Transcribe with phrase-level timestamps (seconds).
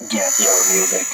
[0.00, 1.06] Get your music.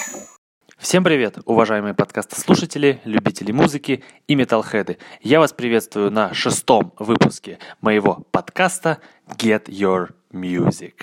[0.79, 4.97] Всем привет, уважаемые подкастослушатели, любители музыки и металлхеды.
[5.21, 9.01] Я вас приветствую на шестом выпуске моего подкаста
[9.37, 10.95] Get Your Music.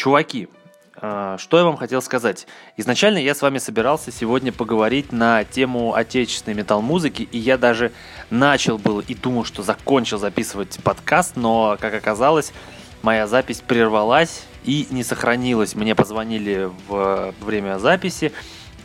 [0.00, 0.48] Чуваки,
[0.96, 2.46] э, что я вам хотел сказать?
[2.78, 7.92] Изначально я с вами собирался сегодня поговорить на тему отечественной метал-музыки, и я даже
[8.30, 12.54] начал был и думал, что закончил записывать подкаст, но, как оказалось,
[13.02, 15.74] моя запись прервалась и не сохранилась.
[15.74, 18.32] Мне позвонили в время записи,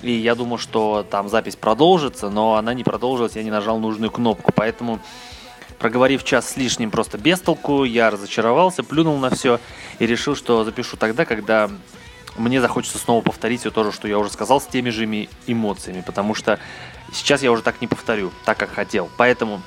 [0.02, 4.12] и я думал, что там запись продолжится, но она не продолжилась, я не нажал нужную
[4.12, 5.00] кнопку, поэтому
[5.80, 9.60] Проговорив час с лишним просто без толку, я разочаровался, плюнул на все
[10.00, 11.70] и решил, что запишу тогда, когда
[12.38, 15.06] мне захочется снова повторить все то, что я уже сказал, с теми же
[15.48, 16.60] эмоциями, потому что
[17.14, 19.10] сейчас я уже так не повторю, так как хотел.
[19.18, 19.62] Поэтому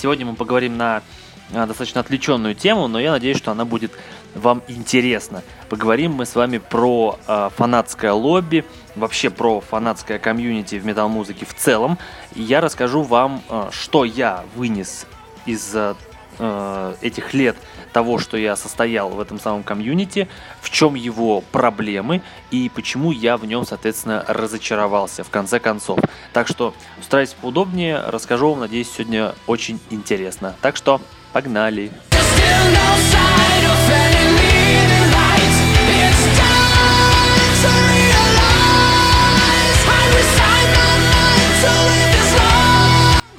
[0.00, 1.02] сегодня мы поговорим на
[1.50, 3.92] достаточно отвлеченную тему, но я надеюсь, что она будет
[4.34, 5.42] вам интересна.
[5.68, 11.54] Поговорим мы с вами про э, фанатское лобби, вообще про фанатское комьюнити в метал-музыке в
[11.54, 11.98] целом.
[12.34, 15.06] И я расскажу вам, э, что я вынес
[15.46, 15.94] из э,
[17.00, 17.56] этих лет
[17.92, 20.28] того, что я состоял в этом самом комьюнити,
[20.60, 25.98] в чем его проблемы и почему я в нем, соответственно, разочаровался в конце концов.
[26.32, 30.54] Так что устраивайтесь поудобнее, расскажу вам, надеюсь, сегодня очень интересно.
[30.60, 31.00] Так что
[31.32, 31.90] погнали!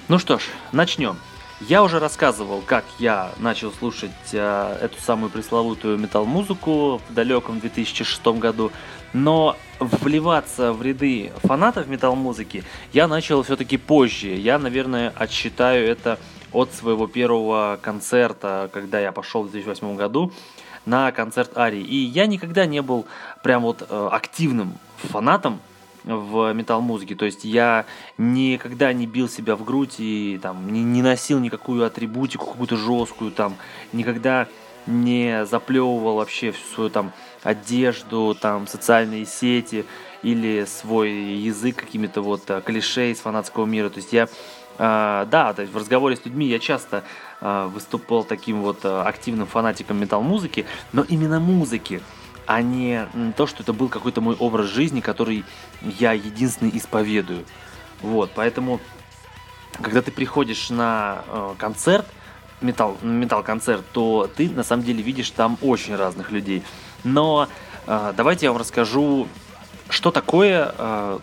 [0.10, 1.18] Ну что ж, начнем.
[1.62, 8.26] Я уже рассказывал, как я начал слушать э, эту самую пресловутую метал-музыку в далеком 2006
[8.40, 8.72] году,
[9.14, 14.30] но вливаться в ряды фанатов метал-музыки я начал все-таки позже.
[14.30, 16.18] Я, наверное, отсчитаю это
[16.52, 20.32] от своего первого концерта, когда я пошел в 2008 году
[20.86, 21.82] на концерт Арии.
[21.82, 23.06] И я никогда не был
[23.44, 25.60] прям вот э, активным фанатом
[26.04, 27.16] в метал-музыке.
[27.16, 27.86] То есть я
[28.18, 33.32] никогда не бил себя в грудь и там не, не носил никакую атрибутику, какую-то жесткую,
[33.32, 33.56] там,
[33.94, 34.48] никогда
[34.88, 37.12] не заплевывал вообще всю свою там
[37.44, 39.86] одежду, там, социальные сети
[40.24, 43.90] или свой язык какими-то вот э, клише из фанатского мира.
[43.90, 44.28] То есть я,
[44.80, 47.04] да, то есть в разговоре с людьми я часто
[47.42, 52.02] э, выступал таким вот э, активным фанатиком метал-музыки, но именно музыки
[52.46, 53.08] а не
[53.38, 55.46] то, что это был какой-то мой образ жизни, который
[55.84, 57.46] я единственный исповедую.
[58.02, 58.80] Вот, поэтому,
[59.84, 61.22] когда ты приходишь на
[61.60, 62.08] концерт,
[62.62, 66.64] металл, металл-концерт, то ты на самом деле видишь там очень разных людей.
[67.04, 67.48] Но
[67.86, 69.28] э, давайте я вам расскажу,
[69.90, 71.20] что такое э,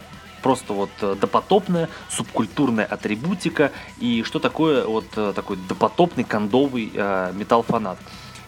[0.47, 7.99] просто вот допотопная субкультурная атрибутика и что такое вот э, такой допотопный кондовый э, металл-фанат.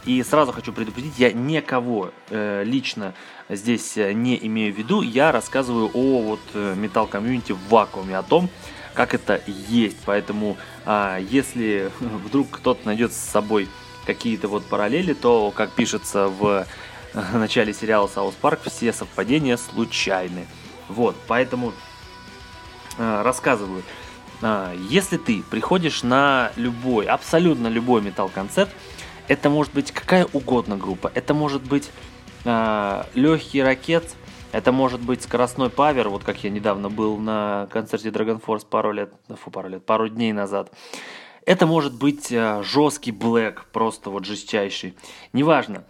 [0.04, 3.14] И сразу хочу предупредить, я никого э, лично
[3.48, 5.03] здесь э, не имею в виду.
[5.03, 8.48] Я рассказываю о вот э, металл комьюнити в вакууме, о том,
[8.94, 9.98] как это есть.
[10.04, 10.56] Поэтому,
[10.87, 13.69] э, если вдруг кто-то найдет с собой
[14.06, 16.64] какие-то вот параллели, то, как пишется в
[17.14, 20.47] э, начале сериала South Park, все совпадения случайны.
[20.88, 21.88] Вот, поэтому э,
[22.98, 23.82] рассказываю.
[24.42, 28.70] Э, если ты приходишь на любой, абсолютно любой металл-концерт,
[29.26, 31.10] это может быть какая угодно группа.
[31.14, 31.91] Это может быть
[32.44, 34.14] э, легкий ракет,
[34.53, 38.92] это может быть скоростной павер, вот как я недавно был на концерте Dragon Force пару
[38.92, 40.72] лет, фу, пару лет, пару дней назад.
[41.44, 44.94] Это может быть э, жесткий блэк, просто вот жестчайший.
[45.32, 45.84] Неважно.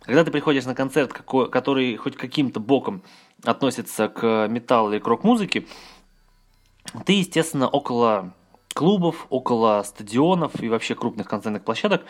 [0.00, 3.02] Когда ты приходишь на концерт, который хоть каким-то боком
[3.42, 5.66] относится к металлу или к рок-музыке,
[7.04, 8.32] ты, естественно, около
[8.76, 12.04] клубов, около стадионов и вообще крупных концертных площадок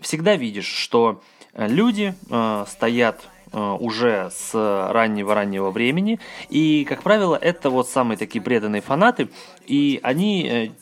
[0.00, 1.22] всегда видишь, что
[1.52, 4.52] э, люди э, стоят э, уже с
[4.92, 6.18] раннего-раннего времени.
[6.48, 9.28] И, как правило, это вот самые такие преданные фанаты.
[9.66, 10.72] И они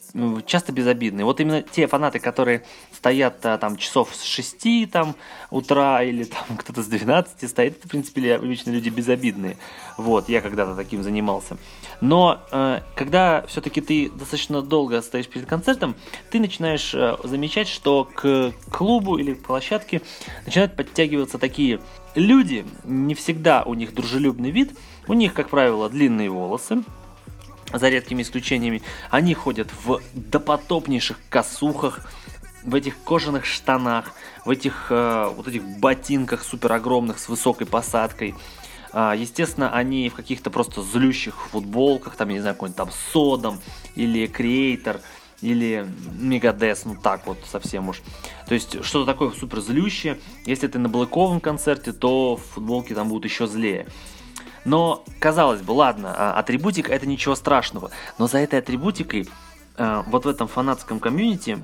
[0.46, 1.24] часто безобидные.
[1.24, 5.14] Вот именно те фанаты, которые стоят а, там часов с 6 там,
[5.50, 9.56] утра или там кто-то с 12 стоит, в принципе, обычно люди безобидные.
[9.96, 11.56] Вот, я когда-то таким занимался.
[12.00, 15.94] Но э, когда все-таки ты достаточно долго стоишь перед концертом,
[16.30, 20.02] ты начинаешь э, замечать, что к клубу или к площадке
[20.44, 21.80] начинают подтягиваться такие
[22.14, 24.76] люди, не всегда у них дружелюбный вид,
[25.08, 26.82] у них, как правило, длинные волосы,
[27.72, 28.82] за редкими исключениями.
[29.10, 32.00] Они ходят в допотопнейших косухах,
[32.62, 34.12] в этих кожаных штанах,
[34.44, 38.34] в этих э, вот этих ботинках супер огромных с высокой посадкой.
[38.92, 43.60] Э, естественно, они в каких-то просто злющих футболках, там, я не знаю, какой-нибудь там Содом
[43.94, 45.00] или Креатор
[45.42, 45.86] или
[46.19, 48.02] Мегадес, ну так вот совсем уж.
[48.48, 50.19] То есть что-то такое супер злющее.
[50.44, 53.86] Если ты на блэковом концерте, то футболки там будут еще злее.
[54.66, 57.90] Но, казалось бы, ладно, а, атрибутика это ничего страшного.
[58.18, 59.28] Но за этой атрибутикой,
[59.76, 61.58] а, вот в этом фанатском комьюнити,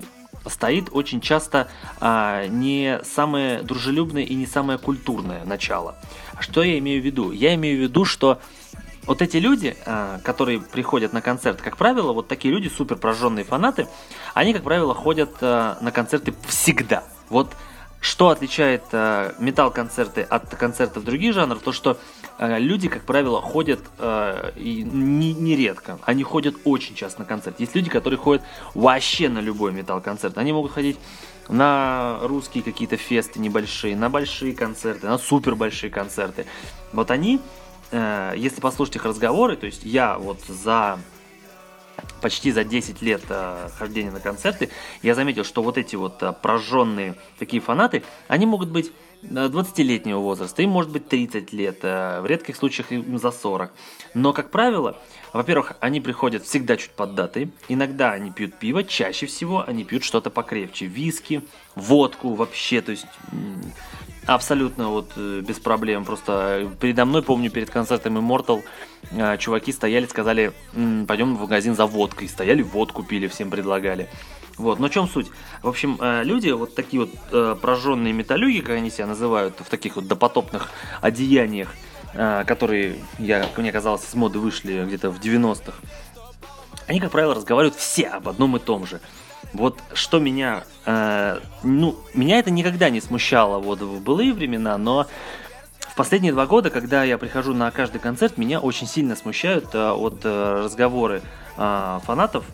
[0.46, 1.68] стоит очень часто
[2.00, 5.96] а, не самое дружелюбное и не самое культурное начало.
[6.38, 7.32] Что я имею в виду?
[7.32, 8.40] Я имею в виду, что
[9.04, 9.76] вот эти люди,
[10.22, 13.88] которые приходят на концерт, как правило, вот такие люди, супер прожженные фанаты,
[14.32, 17.02] они, как правило, ходят на концерты всегда.
[17.28, 17.52] Вот
[18.02, 21.98] что отличает э, металл-концерты от концертов других жанров, то что
[22.38, 26.00] э, люди, как правило, ходят э, и не, нередко.
[26.02, 27.60] Они ходят очень часто на концерт.
[27.60, 28.42] Есть люди, которые ходят
[28.74, 30.36] вообще на любой металл-концерт.
[30.36, 30.98] Они могут ходить
[31.48, 36.46] на русские какие-то фесты небольшие, на большие концерты, на супер большие концерты.
[36.92, 37.40] Вот они,
[37.92, 40.98] э, если послушать их разговоры, то есть я вот за
[42.20, 44.70] почти за 10 лет э, хождения на концерты,
[45.02, 48.92] я заметил, что вот эти вот э, прожженные такие фанаты, они могут быть
[49.22, 53.72] 20-летнего возраста, им может быть 30 лет, э, в редких случаях им за 40.
[54.14, 54.98] Но, как правило,
[55.32, 60.30] во-первых, они приходят всегда чуть поддатые, иногда они пьют пиво, чаще всего они пьют что-то
[60.30, 61.42] покрепче, виски,
[61.74, 63.06] водку вообще, то есть
[64.26, 66.04] Абсолютно вот э, без проблем.
[66.04, 68.62] Просто передо мной, помню, перед концертом Immortal
[69.10, 70.52] э, чуваки стояли, сказали,
[71.08, 72.28] пойдем в магазин за водкой.
[72.28, 74.08] Стояли, водку пили, всем предлагали.
[74.58, 75.28] Вот, но в чем суть?
[75.62, 79.96] В общем, э, люди, вот такие вот прожженные металлюги, как они себя называют, в таких
[79.96, 80.70] вот допотопных
[81.00, 81.74] одеяниях,
[82.12, 85.72] которые, я, мне казалось, с моды вышли где-то в 90-х,
[86.86, 89.00] они, как правило, разговаривают все об одном и том же–
[89.52, 95.06] вот что меня, э, ну, меня это никогда не смущало вот в былые времена, но
[95.80, 99.92] в последние два года, когда я прихожу на каждый концерт, меня очень сильно смущают э,
[99.92, 101.20] вот э, разговоры
[101.58, 102.46] э, фанатов.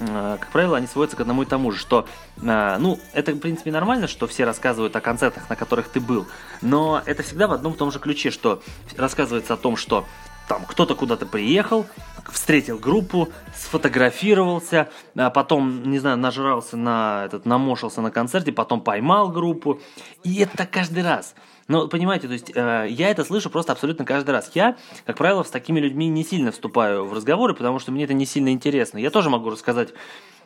[0.00, 2.06] Э, как правило, они сводятся к одному и тому же, что,
[2.42, 6.26] э, ну, это, в принципе, нормально, что все рассказывают о концертах, на которых ты был,
[6.60, 8.62] но это всегда в одном и том же ключе, что
[8.98, 10.04] рассказывается о том, что
[10.48, 11.86] там кто-то куда-то приехал,
[12.30, 19.30] встретил группу, сфотографировался, а потом, не знаю, нажрался на этот, намошился на концерте, потом поймал
[19.30, 19.80] группу.
[20.24, 21.34] И это каждый раз.
[21.68, 24.52] Ну, понимаете, то есть э, я это слышу просто абсолютно каждый раз.
[24.54, 28.14] Я, как правило, с такими людьми не сильно вступаю в разговоры, потому что мне это
[28.14, 28.98] не сильно интересно.
[28.98, 29.92] Я тоже могу рассказать,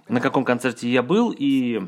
[0.08, 1.82] на каком концерте я был и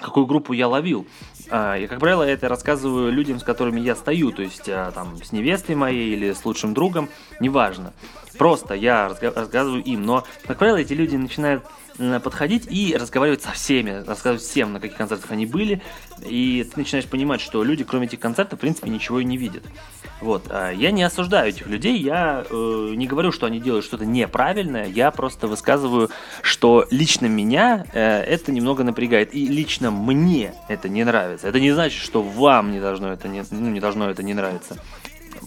[0.00, 1.06] какую группу я ловил.
[1.50, 4.90] А, и, как правило, я это рассказываю людям, с которыми я стою, то есть а,
[4.92, 7.08] там с невестой моей или с лучшим другом,
[7.40, 7.92] неважно.
[8.38, 11.64] Просто я рассказываю им, но, как правило, эти люди начинают
[12.22, 15.82] подходить и разговаривать со всеми, рассказывать всем, на каких концертах они были,
[16.24, 19.64] и ты начинаешь понимать, что люди, кроме этих концертов, в принципе, ничего и не видят.
[20.20, 20.44] Вот.
[20.50, 24.86] А я не осуждаю этих людей, я э, не говорю, что они делают что-то неправильное,
[24.86, 26.10] я просто высказываю,
[26.42, 31.48] что лично меня э, это немного напрягает, и лично мне это не нравится.
[31.48, 34.76] Это не значит, что вам не должно это не, ну, не должно это не нравиться.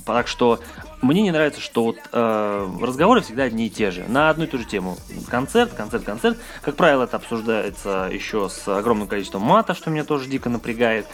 [0.06, 0.60] Так что
[1.02, 4.48] мне не нравится, что вот э, разговоры всегда одни и те же, на одну и
[4.48, 4.98] ту же тему.
[5.30, 6.38] Концерт, концерт, концерт.
[6.62, 11.06] Как правило, это обсуждается еще с огромным количеством мата, что меня тоже дико напрягает.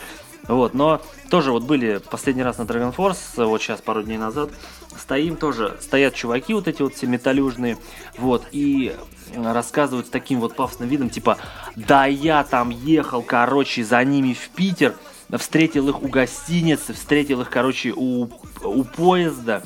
[0.47, 4.49] Вот, но тоже вот были последний раз на Dragon Force, вот сейчас пару дней назад,
[4.97, 7.77] стоим тоже, стоят чуваки вот эти вот все металлюжные,
[8.17, 8.95] вот, и
[9.35, 11.37] рассказывают с таким вот пафосным видом, типа,
[11.75, 14.95] да я там ехал, короче, за ними в Питер,
[15.37, 18.29] встретил их у гостиницы, встретил их, короче, у,
[18.63, 19.61] у поезда,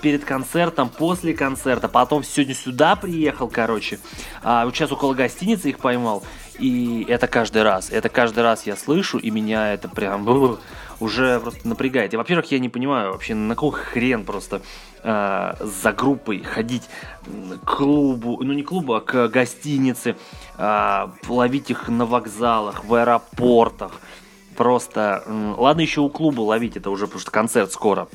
[0.00, 3.98] перед концертом, после концерта, потом сегодня сюда приехал, короче,
[4.42, 6.22] а, сейчас около гостиницы их поймал,
[6.58, 10.58] и это каждый раз, это каждый раз я слышу, и меня это прям
[11.00, 12.14] уже просто напрягает.
[12.14, 14.62] И, во-первых, я не понимаю вообще, на какой хрен просто
[15.02, 16.82] э, за группой ходить
[17.64, 20.16] к клубу, ну не клубу, а к гостинице,
[20.56, 23.92] э, ловить их на вокзалах, в аэропортах,
[24.56, 25.22] просто,
[25.56, 28.08] ладно еще у клуба ловить, это уже что концерт скоро,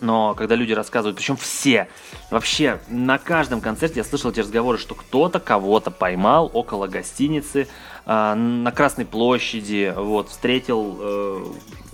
[0.00, 1.88] Но когда люди рассказывают, причем все,
[2.30, 7.68] вообще на каждом концерте я слышал эти разговоры, что кто-то кого-то поймал около гостиницы,
[8.06, 11.44] э, на Красной площади, вот, встретил э,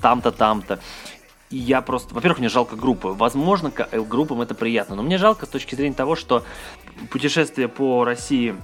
[0.01, 0.81] там-то, там-то.
[1.51, 3.09] И я просто, во-первых, мне жалко группы.
[3.09, 6.45] Возможно, э, группам это приятно, но мне жалко с точки зрения того, что
[7.11, 8.55] путешествие по России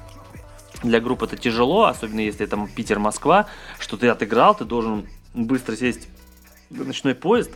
[0.82, 3.46] для групп это тяжело, особенно если там Питер-Москва,
[3.78, 6.08] что ты отыграл, ты должен быстро сесть
[6.70, 7.52] в ночной поезд,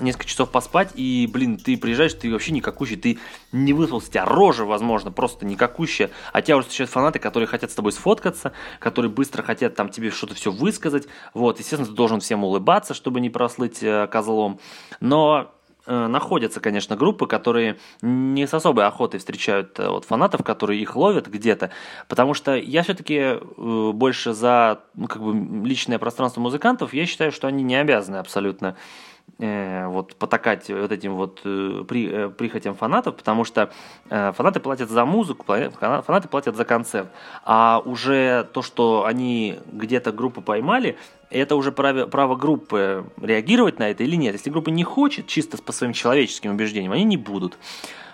[0.00, 3.18] несколько часов поспать, и, блин, ты приезжаешь, ты вообще никакущий, ты
[3.52, 7.70] не выспался, у тебя рожа, возможно, просто никакущая, а тебя уже встречают фанаты, которые хотят
[7.70, 12.20] с тобой сфоткаться, которые быстро хотят там тебе что-то все высказать, вот, естественно, ты должен
[12.20, 14.58] всем улыбаться, чтобы не прослыть э, козлом,
[15.00, 15.52] но
[15.86, 20.96] э, находятся, конечно, группы, которые не с особой охотой встречают э, вот, фанатов, которые их
[20.96, 21.70] ловят где-то,
[22.08, 27.32] потому что я все-таки э, больше за ну, как бы личное пространство музыкантов, я считаю,
[27.32, 29.11] что они не обязаны абсолютно э,
[29.42, 33.72] вот потакать вот этим вот э, при, э, прихотям фанатов, потому что
[34.08, 37.08] э, фанаты платят за музыку, фанаты платят за концерт,
[37.44, 40.96] а уже то, что они где-то группу поймали,
[41.30, 44.34] это уже право, право группы реагировать на это или нет.
[44.34, 47.58] Если группа не хочет, чисто по своим человеческим убеждениям, они не будут.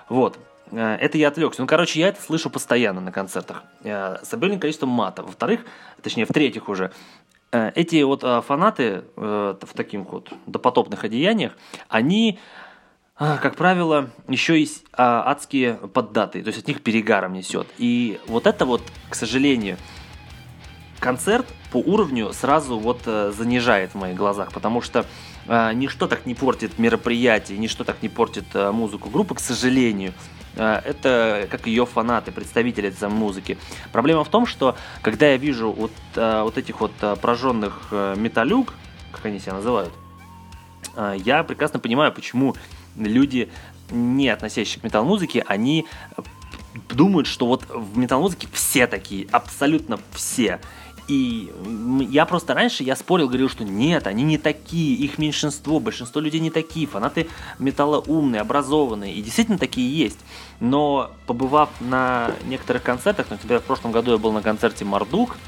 [0.09, 0.39] Вот.
[0.71, 1.61] Э, это я отвлекся.
[1.61, 3.65] Ну, короче, я это слышу постоянно на концертах.
[3.83, 4.97] Э, с обильным количеством.
[4.97, 5.61] Во-вторых,
[6.03, 7.18] точнее, в-третьих уже, Э,
[7.51, 11.53] эти вот э, фанаты э, в таких вот допотопных одеяниях,
[11.89, 12.39] они,
[13.17, 17.67] как правило, еще и а, адские поддатые, то есть от них перегаром несет.
[17.79, 19.77] И вот это вот, к сожалению,
[21.01, 25.05] концерт по уровню сразу вот занижает в моих глазах, потому что
[25.47, 30.13] ничто так не портит мероприятие, ничто так не портит музыку группы, к сожалению.
[30.59, 33.57] Э, это как ее фанаты, представители этой музыки.
[33.93, 38.75] Проблема в том, что когда я вижу вот, э, вот этих вот э, прожженных металюк,
[39.13, 39.93] как они себя называют,
[41.17, 42.57] я прекрасно понимаю, почему
[42.97, 43.51] люди,
[43.91, 45.87] не относящиеся к метал-музыке, они
[46.91, 50.61] думают, что вот в метал-музыке все такие, абсолютно все.
[51.09, 51.51] И
[52.11, 56.39] я просто раньше я спорил, говорил, что нет, они не такие, их меньшинство, большинство людей
[56.39, 60.19] не такие, фанаты металла умные, образованные, и действительно такие есть.
[60.61, 65.39] Но побывав на некоторых концертах, например, в прошлом году я был на концерте Мардук,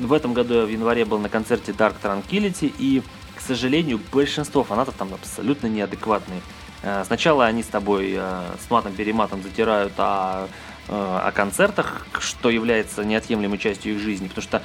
[0.00, 3.02] в этом году я в январе был на концерте Dark Tranquility, и,
[3.36, 6.40] к сожалению, большинство фанатов там абсолютно неадекватные.
[6.82, 10.48] Э, сначала они с тобой э, с матом-перематом затирают, а
[10.88, 14.62] о концертах, что является неотъемлемой частью их жизни, потому что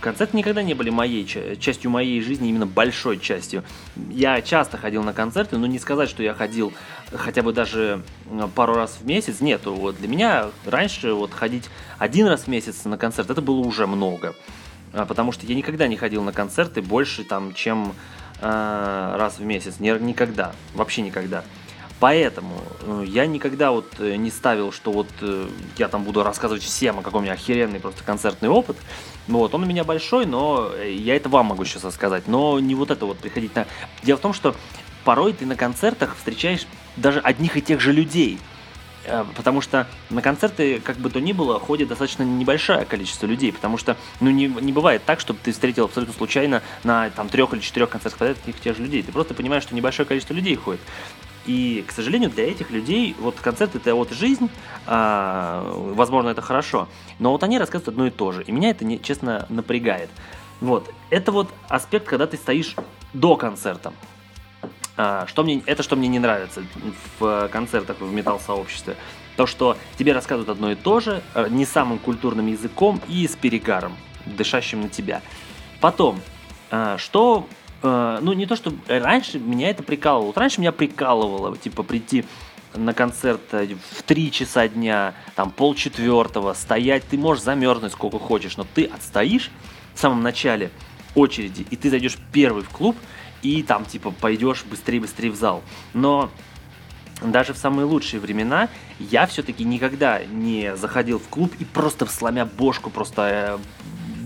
[0.00, 3.64] концерты никогда не были моей частью моей жизни, именно большой частью.
[4.10, 6.72] Я часто ходил на концерты, но не сказать, что я ходил
[7.12, 8.02] хотя бы даже
[8.54, 12.84] пару раз в месяц, нет, вот для меня раньше вот ходить один раз в месяц
[12.84, 14.34] на концерт, это было уже много,
[14.92, 17.94] а, потому что я никогда не ходил на концерты больше там, чем
[18.40, 21.44] э, раз в месяц, никогда, вообще никогда.
[22.00, 26.62] Поэтому э, я никогда вот э, не ставил, что вот э, я там буду рассказывать
[26.62, 28.76] всем, о каком меня охеренный просто концертный опыт.
[29.26, 32.28] Вот, он у меня большой, но я это вам могу сейчас рассказать.
[32.28, 33.66] Но не вот это вот приходить на...
[34.02, 34.54] Дело в том, что
[35.04, 38.38] порой ты на концертах встречаешь даже одних и тех же людей.
[39.36, 43.52] Потому что на концерты, как бы то ни было, ходит достаточно небольшое количество людей.
[43.52, 47.52] Потому что, ну, не, не бывает так, чтобы ты встретил абсолютно случайно на там трех
[47.54, 49.02] или четырех концертах подряд одних и тех же людей.
[49.02, 50.80] Ты просто понимаешь, что небольшое количество людей ходит.
[51.46, 54.50] И, к сожалению, для этих людей вот концерт это вот жизнь,
[54.86, 58.84] а, возможно, это хорошо, но вот они рассказывают одно и то же, и меня это,
[58.84, 60.10] не, честно, напрягает.
[60.60, 62.74] Вот, это вот аспект, когда ты стоишь
[63.12, 63.92] до концерта.
[64.96, 66.64] А, что мне, это что мне не нравится
[67.18, 68.96] в концертах в металл-сообществе.
[69.36, 73.36] То, что тебе рассказывают одно и то же, э, не самым культурным языком и с
[73.36, 75.22] перегаром, дышащим на тебя.
[75.80, 76.20] Потом,
[76.70, 77.46] а, что
[77.82, 80.26] э, ну не то, что раньше меня это прикалывало.
[80.26, 82.24] Вот раньше меня прикалывало, типа, прийти
[82.74, 88.18] на концерт э, в 3 часа дня, там пол четвертого, стоять, ты можешь замерзнуть сколько
[88.18, 89.50] хочешь, но ты отстоишь
[89.94, 90.70] в самом начале
[91.14, 92.96] очереди, и ты зайдешь первый в клуб,
[93.42, 95.62] и там типа пойдешь быстрее-быстрее в зал.
[95.94, 96.30] Но
[97.22, 98.68] даже в самые лучшие времена
[98.98, 103.58] я все-таки никогда не заходил в клуб и просто сломя бошку, просто э,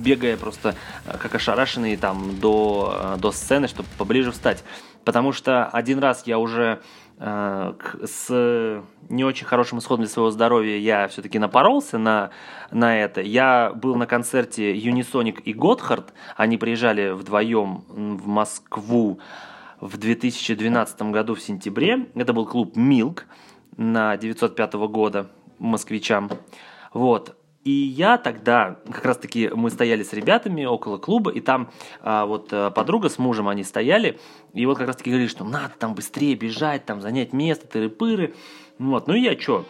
[0.03, 0.75] бегая просто
[1.07, 4.65] э, как ошарашенный там до, э, до сцены, чтобы поближе встать.
[5.05, 6.81] Потому что один раз я уже
[7.19, 7.73] э,
[8.05, 12.31] с не очень хорошим исходом для своего здоровья я все-таки напоролся на,
[12.71, 13.21] на это.
[13.21, 16.13] Я был на концерте Юнисоник и Готхард.
[16.37, 19.21] Они приезжали вдвоем в Москву
[19.81, 22.09] в 2012 году в сентябре.
[22.15, 23.27] Это был клуб «Милк»
[23.77, 26.31] на 905 года москвичам.
[26.93, 27.37] Вот.
[27.65, 32.27] И я тогда, как раз таки, мы стояли с ребятами около клуба, и там а,
[32.27, 34.19] вот а, подруга с мужем, они стояли,
[34.53, 38.35] и вот как раз таки говорили, что надо там быстрее бежать, там занять место, тыры-пыры.
[38.79, 39.65] Вот, ну и я что,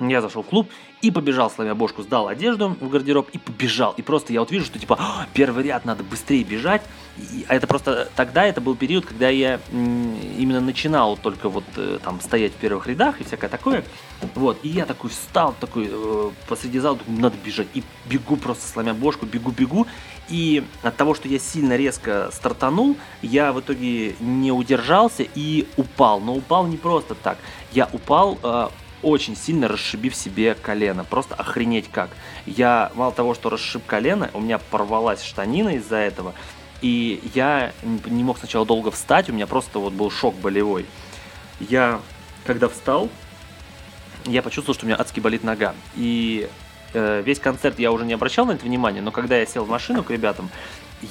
[0.00, 0.70] я зашел в клуб
[1.02, 3.92] и побежал, сломя бошку, сдал одежду в гардероб и побежал.
[3.96, 6.82] И просто я вот вижу, что типа «А, первый ряд надо быстрее бежать.
[7.18, 11.98] И, а это просто тогда это был период, когда я именно начинал только вот э,
[12.02, 13.84] там стоять в первых рядах и всякое такое.
[14.34, 17.68] Вот, и я такой встал, такой э, посреди зала, думаю, надо бежать.
[17.74, 19.86] И бегу просто сломя бошку, бегу-бегу.
[20.28, 26.20] И от того, что я сильно резко стартанул, я в итоге не удержался и упал.
[26.20, 27.36] Но упал не просто так.
[27.72, 28.68] Я упал э,
[29.04, 31.04] очень сильно расшибив себе колено.
[31.04, 32.10] Просто охренеть как.
[32.46, 36.34] Я мало того, что расшиб колено, у меня порвалась штанина из-за этого.
[36.80, 37.72] И я
[38.06, 40.86] не мог сначала долго встать, у меня просто вот был шок болевой.
[41.60, 42.00] Я,
[42.44, 43.08] когда встал,
[44.26, 45.74] я почувствовал, что у меня адски болит нога.
[45.96, 46.48] И
[46.92, 49.70] э, весь концерт я уже не обращал на это внимания, но когда я сел в
[49.70, 50.50] машину к ребятам,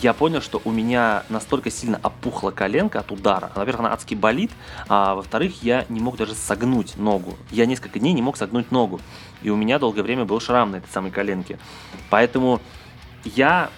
[0.02, 3.52] я понял, что у меня настолько сильно опухла коленка от удара.
[3.56, 4.52] Во-первых, она адски болит,
[4.88, 7.36] а во-вторых, я не мог даже согнуть ногу.
[7.52, 9.00] Я несколько дней не мог согнуть ногу.
[9.42, 11.60] И у меня долгое время был шрам на этой самой коленке.
[12.10, 12.62] Поэтому
[13.24, 13.70] я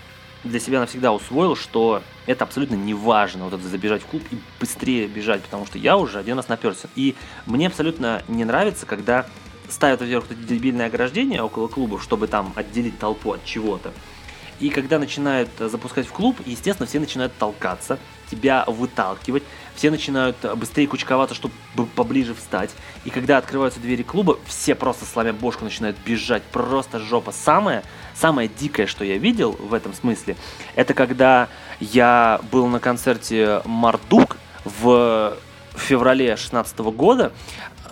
[0.43, 4.37] для себя навсегда усвоил, что это абсолютно не важно, вот это забежать в клуб и
[4.59, 6.87] быстрее бежать, потому что я уже один раз наперся.
[6.95, 9.25] И мне абсолютно не нравится, когда
[9.69, 13.91] ставят, во-первых, дебильное ограждение около клубов, чтобы там отделить толпу от чего-то.
[14.59, 17.99] И когда начинают э, запускать в клуб, естественно, все начинают толкаться,
[18.31, 19.43] тебя выталкивать,
[19.75, 21.53] все начинают э, быстрее кучковаться, чтобы
[21.95, 22.71] поближе встать.
[23.03, 27.33] И когда открываются двери клуба, все просто сломя бошку начинают бежать, просто жопа.
[27.33, 27.83] Самое,
[28.15, 30.37] самое дикое, что я видел в этом смысле,
[30.75, 31.49] это когда
[31.81, 35.37] я был на концерте Мардук в
[35.75, 37.33] феврале 2016 года.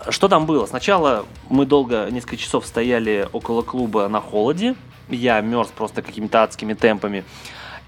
[0.10, 0.66] Что там было?
[0.66, 4.76] Сначала мы долго, несколько часов стояли около клуба на холоде,
[5.16, 7.24] я мерз просто какими-то адскими темпами.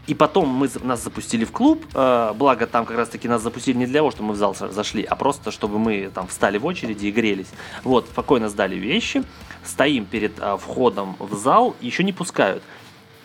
[0.07, 3.77] И потом мы, нас запустили в клуб, э, благо там как раз таки нас запустили
[3.77, 6.65] не для того, чтобы мы в зал зашли, а просто чтобы мы там встали в
[6.65, 7.49] очереди и грелись.
[7.83, 9.23] Вот, спокойно сдали вещи,
[9.63, 12.61] стоим перед э, входом в зал, еще не пускают.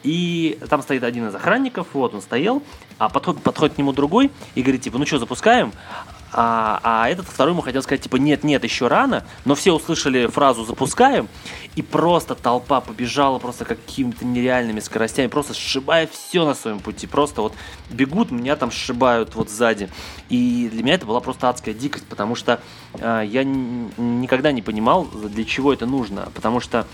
[0.03, 2.63] И там стоит один из охранников, вот он стоял,
[2.97, 5.73] а подходит, подходит к нему другой и говорит, типа, ну что, запускаем?
[6.33, 10.27] А, а этот второй ему хотел сказать, типа, нет, нет, еще рано, но все услышали
[10.27, 11.29] фразу «запускаем»,
[11.77, 17.43] и просто толпа побежала просто какими-то нереальными скоростями, просто сшибая все на своем пути, просто
[17.43, 17.55] вот
[17.91, 19.89] бегут, меня там сшибают вот сзади.
[20.29, 22.61] И для меня это была просто адская дикость, потому что
[22.95, 26.87] э, я никогда не понимал, для чего это нужно, потому что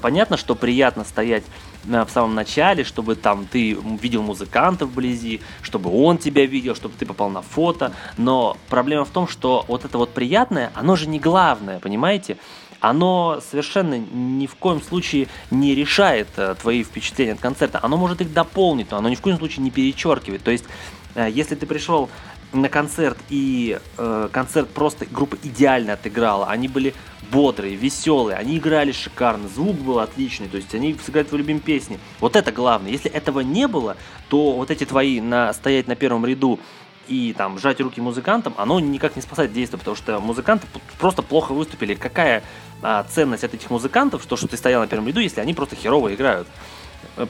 [0.00, 1.44] Понятно, что приятно стоять
[1.84, 7.04] в самом начале, чтобы там ты видел музыканта вблизи, чтобы он тебя видел, чтобы ты
[7.04, 7.92] попал на фото.
[8.16, 12.36] Но проблема в том, что вот это вот приятное, оно же не главное, понимаете?
[12.80, 17.78] Оно совершенно ни в коем случае не решает э, твои впечатления от концерта.
[17.80, 20.42] Оно может их дополнить, но оно ни в коем случае не перечеркивает.
[20.42, 20.64] То есть,
[21.14, 22.10] э, если ты пришел
[22.52, 26.94] на концерт и э, концерт просто группа идеально отыграла, они были
[27.30, 31.98] бодрые, веселые, они играли шикарно, звук был отличный, то есть они сыграли твою любимую песни.
[32.20, 32.90] Вот это главное.
[32.90, 33.96] Если этого не было,
[34.28, 36.60] то вот эти твои на, стоять на первом ряду
[37.08, 40.66] и там сжать руки музыкантам, оно никак не спасает действие, потому что музыканты
[40.98, 41.94] просто плохо выступили.
[41.94, 42.42] Какая
[42.82, 45.74] а, ценность от этих музыкантов, что, что ты стоял на первом ряду, если они просто
[45.74, 46.46] херово играют?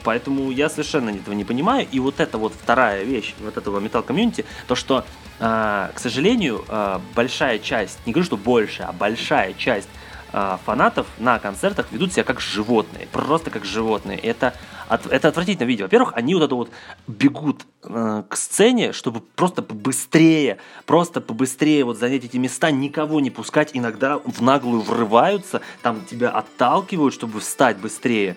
[0.05, 1.87] Поэтому я совершенно этого не понимаю.
[1.91, 5.05] И вот это вот вторая вещь вот этого металл комьюнити, то что,
[5.41, 9.89] э, к сожалению, э, большая часть, не говорю, что большая, а большая часть
[10.33, 14.19] э, фанатов на концертах ведут себя как животные, просто как животные.
[14.19, 14.55] Это,
[14.89, 15.87] это отвратительно видео.
[15.87, 16.71] Во-первых, они вот это вот
[17.07, 23.31] бегут э, к сцене, чтобы просто побыстрее, просто побыстрее вот занять эти места, никого не
[23.31, 28.37] пускать, иногда в наглую врываются, там тебя отталкивают, чтобы встать быстрее.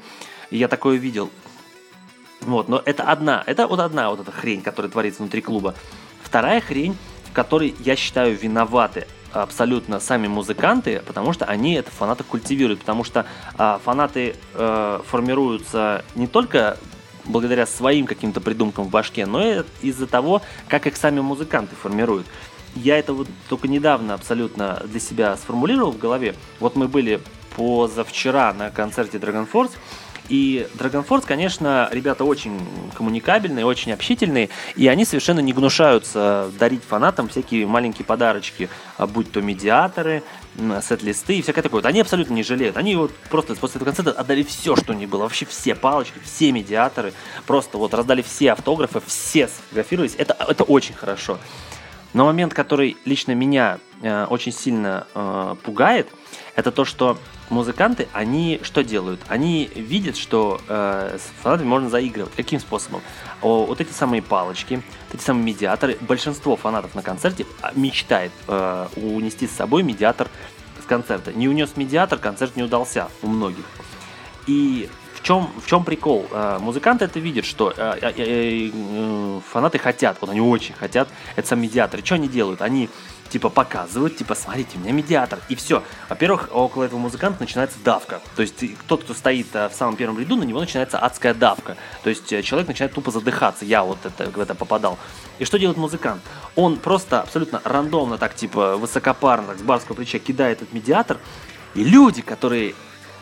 [0.52, 1.30] Я такое видел.
[2.42, 5.74] Вот, но это одна, это вот одна вот эта хрень, которая творится внутри клуба.
[6.22, 6.96] Вторая хрень,
[7.30, 13.04] в которой, я считаю, виноваты абсолютно сами музыканты, потому что они это фанаты культивируют, потому
[13.04, 13.26] что
[13.58, 16.78] а, фанаты а, формируются не только
[17.26, 22.28] благодаря своим каким-то придумкам в башке, но и из-за того, как их сами музыканты формируют.
[22.76, 26.36] Я это вот только недавно абсолютно для себя сформулировал в голове.
[26.60, 27.22] Вот мы были
[27.56, 29.72] позавчера на концерте Dragon Force,
[30.30, 32.60] и Dragon Force, конечно, ребята очень
[32.94, 39.32] коммуникабельные, очень общительные, и они совершенно не гнушаются дарить фанатам всякие маленькие подарочки, а будь
[39.32, 40.24] то медиаторы,
[40.82, 41.84] сет-листы и всякое такое.
[41.84, 42.78] Они абсолютно не жалеют.
[42.78, 45.24] Они вот просто после этого концерта отдали все, что не было.
[45.24, 47.14] Вообще все палочки, все медиаторы.
[47.46, 50.16] Просто вот раздали все автографы, все сфотографировались.
[50.18, 51.38] Это, это очень хорошо.
[52.14, 56.08] Но момент, который лично меня э, очень сильно э, пугает,
[56.56, 57.18] это то, что
[57.50, 59.22] музыканты, они что делают?
[59.28, 62.34] Они видят, что э, с фанатами можно заигрывать.
[62.36, 63.02] Каким способом?
[63.42, 65.98] О, вот эти самые палочки, вот эти самые медиаторы.
[66.02, 70.30] Большинство фанатов на концерте а, мечтает э, унести с собой медиатор
[70.82, 71.34] с концерта.
[71.34, 73.66] Не унес медиатор, концерт не удался у многих.
[74.48, 76.28] И в чем, в чем прикол?
[76.32, 81.48] Э, музыканты это видят, что э, э, э, фанаты хотят, вот они очень хотят, это
[81.48, 82.00] сам медиатор.
[82.00, 82.62] И что они делают?
[82.62, 82.90] Они
[83.36, 85.40] типа показывают, типа, смотрите, у меня медиатор.
[85.50, 85.84] И все.
[86.08, 88.22] Во-первых, около этого музыканта начинается давка.
[88.38, 91.76] То есть тот, кто стоит э, в самом первом ряду, на него начинается адская давка.
[92.02, 93.66] То есть э, человек начинает тупо задыхаться.
[93.66, 94.98] Я вот это, в это попадал.
[95.38, 96.22] И что делает музыкант?
[96.56, 101.18] Он просто абсолютно рандомно, так типа высокопарно, с барского плеча кидает этот медиатор.
[101.74, 102.74] И люди, которые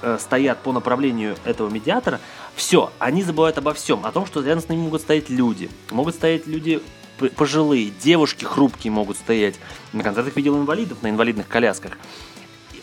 [0.03, 2.19] э, стоят по направлению этого медиатора,
[2.55, 5.71] все, они забывают обо всем, о том, что рядом с ними могут стоять люди.
[5.89, 6.83] Могут стоять люди
[7.29, 9.55] пожилые, девушки хрупкие могут стоять.
[9.91, 11.97] На концертах видел инвалидов на инвалидных колясках.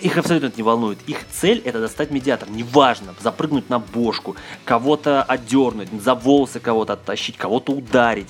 [0.00, 0.98] Их абсолютно это не волнует.
[1.06, 2.48] Их цель это достать медиатор.
[2.48, 8.28] Неважно, запрыгнуть на бошку, кого-то отдернуть, за волосы кого-то оттащить, кого-то ударить.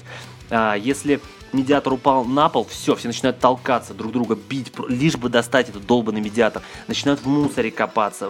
[0.51, 1.21] А, если
[1.53, 5.87] медиатор упал на пол, все, все начинают толкаться, друг друга бить, лишь бы достать этот
[5.87, 6.63] долбанный медиатор.
[6.89, 8.29] Начинают в мусоре копаться,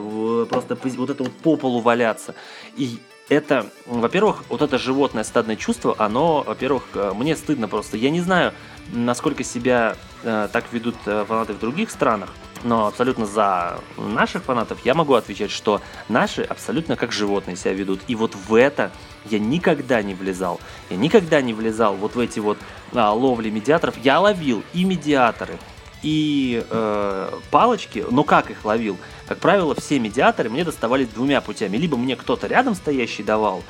[0.49, 2.35] просто вот это вот по полу валяться.
[2.77, 2.99] И
[3.31, 7.97] это, во-первых, вот это животное стадное чувство, оно, во-первых, э, мне стыдно просто.
[7.97, 8.53] Я не знаю,
[8.93, 12.31] насколько себя э, так ведут э, фанаты в других странах,
[12.65, 18.01] но абсолютно за наших фанатов я могу отвечать, что наши абсолютно как животные себя ведут.
[18.09, 18.91] И вот в это
[19.27, 20.61] я никогда не влезал.
[20.91, 22.59] Я никогда не влезал вот в эти вот
[22.93, 23.97] а, ловли медиаторов.
[24.03, 25.57] Я ловил и медиаторы,
[26.03, 28.97] и э, палочки, но как их ловил?
[29.31, 31.77] Как правило, все медиаторы мне доставались двумя путями.
[31.77, 33.63] Либо мне кто-то рядом стоящий давал,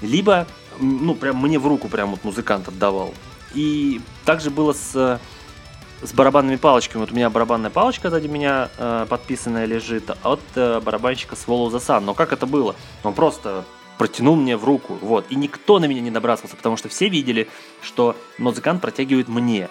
[0.00, 0.46] либо,
[0.78, 3.12] ну, прям мне в руку прям вот музыкант отдавал.
[3.52, 5.20] И также было с,
[6.02, 7.00] с барабанными палочками.
[7.00, 11.80] Вот у меня барабанная палочка сзади меня э, подписанная лежит от э, барабанщика Swallow the
[11.80, 12.02] Sun.
[12.04, 12.76] Но как это было?
[13.02, 13.64] Он просто
[13.98, 15.26] протянул мне в руку, вот.
[15.30, 17.48] И никто на меня не набрасывался, потому что все видели,
[17.82, 19.68] что музыкант протягивает мне.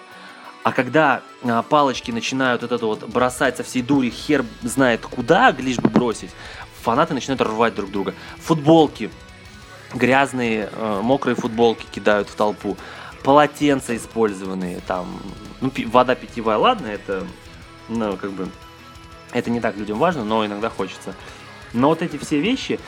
[0.68, 5.50] А когда а, палочки начинают вот это вот бросать со всей дури, хер знает куда,
[5.52, 6.28] лишь бы бросить,
[6.82, 8.12] фанаты начинают рвать друг друга.
[8.36, 9.10] Футболки,
[9.94, 12.76] грязные, э, мокрые футболки кидают в толпу.
[13.22, 15.06] Полотенца использованные, там,
[15.62, 17.26] ну, вода питьевая, ладно, это,
[17.88, 18.50] ну, как бы,
[19.32, 21.14] это не так людям важно, но иногда хочется.
[21.72, 22.78] Но вот эти все вещи,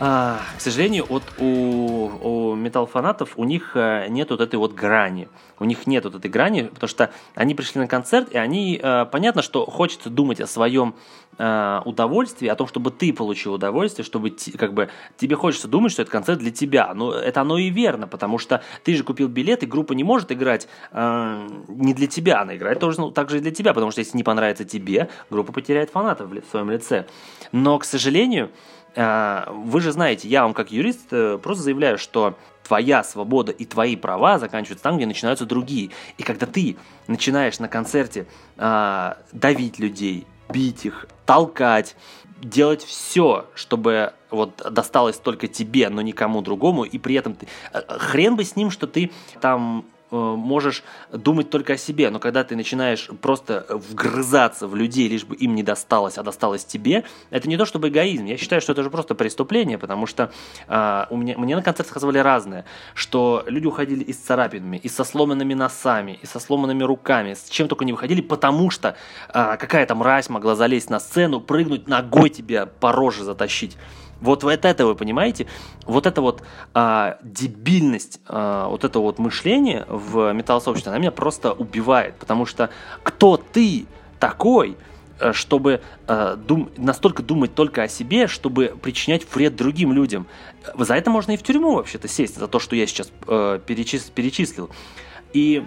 [0.00, 5.28] а, к сожалению, вот у, у металл-фанатов у них э, нет вот этой вот грани.
[5.58, 9.06] У них нет вот этой грани, потому что они пришли на концерт, и они, э,
[9.10, 10.94] понятно, что хочется думать о своем
[11.38, 16.02] э, удовольствии, о том, чтобы ты получил удовольствие, чтобы как бы тебе хочется думать, что
[16.02, 16.94] это концерт для тебя.
[16.94, 20.30] Но это оно и верно, потому что ты же купил билет, и группа не может
[20.30, 24.00] играть не для тебя, она играет тоже ну, так же и для тебя, потому что
[24.00, 27.06] если не понравится тебе, группа потеряет фанатов в своем лице.
[27.52, 28.50] Но, к сожалению,
[28.94, 33.96] вы же знаете, я вам как юрист э, просто заявляю, что твоя свобода и твои
[33.96, 35.90] права заканчиваются там, где начинаются другие.
[36.18, 41.96] И когда ты начинаешь на концерте э, давить людей, бить их, толкать,
[42.40, 47.48] делать все, чтобы вот досталось только тебе, но никому другому, и при этом ты...
[47.72, 52.44] Э, хрен бы с ним, что ты там можешь думать только о себе, но когда
[52.44, 57.48] ты начинаешь просто вгрызаться в людей, лишь бы им не досталось, а досталось тебе, это
[57.48, 58.24] не то чтобы эгоизм.
[58.24, 60.30] Я считаю, что это же просто преступление, потому что
[60.66, 64.88] э, у меня, мне на концертах сказывали разное, что люди уходили и с царапинами, и
[64.88, 68.96] со сломанными носами, и со сломанными руками, с чем только не выходили, потому что
[69.28, 73.76] э, какая-то мразь могла залезть на сцену, прыгнуть ногой тебя по роже затащить.
[74.20, 75.46] Вот вот это вы понимаете,
[75.84, 76.42] вот эта вот
[76.74, 82.70] а, дебильность, а, вот это вот мышление в металлосообществе, она меня просто убивает, потому что
[83.02, 83.86] кто ты
[84.18, 84.76] такой,
[85.20, 90.26] э, чтобы э, дум, настолько думать только о себе, чтобы причинять вред другим людям.
[90.76, 94.10] За это можно и в тюрьму вообще-то сесть, за то, что я сейчас э, перечис,
[94.14, 94.70] перечислил.
[95.32, 95.64] И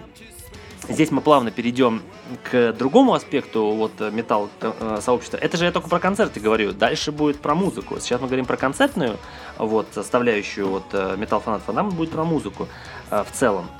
[0.88, 2.02] Здесь мы плавно перейдем
[2.50, 5.36] к другому аспекту вот металл э, сообщества.
[5.36, 6.72] Это же я только про концерты говорю.
[6.72, 8.00] Дальше будет про музыку.
[8.00, 9.16] Сейчас мы говорим про концертную
[9.58, 12.66] вот составляющую вот э, металл фанатов, а нам будет про музыку
[13.10, 13.70] э, в целом.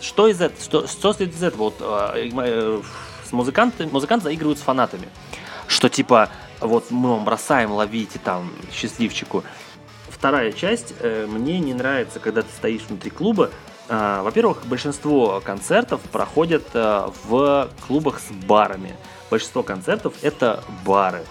[0.00, 1.64] Что из этого, что, что следует из этого?
[1.64, 1.80] Вот
[3.28, 5.08] с музыканты, музыканты заигрывают с фанатами.
[5.66, 9.44] Что типа вот мы вам бросаем, ловите там счастливчику.
[10.08, 16.64] Вторая часть, мне не нравится, когда ты стоишь внутри клуба, а, во-первых, большинство концертов проходят
[16.74, 18.96] э, в клубах с барами.
[19.30, 21.24] Большинство концертов это бары.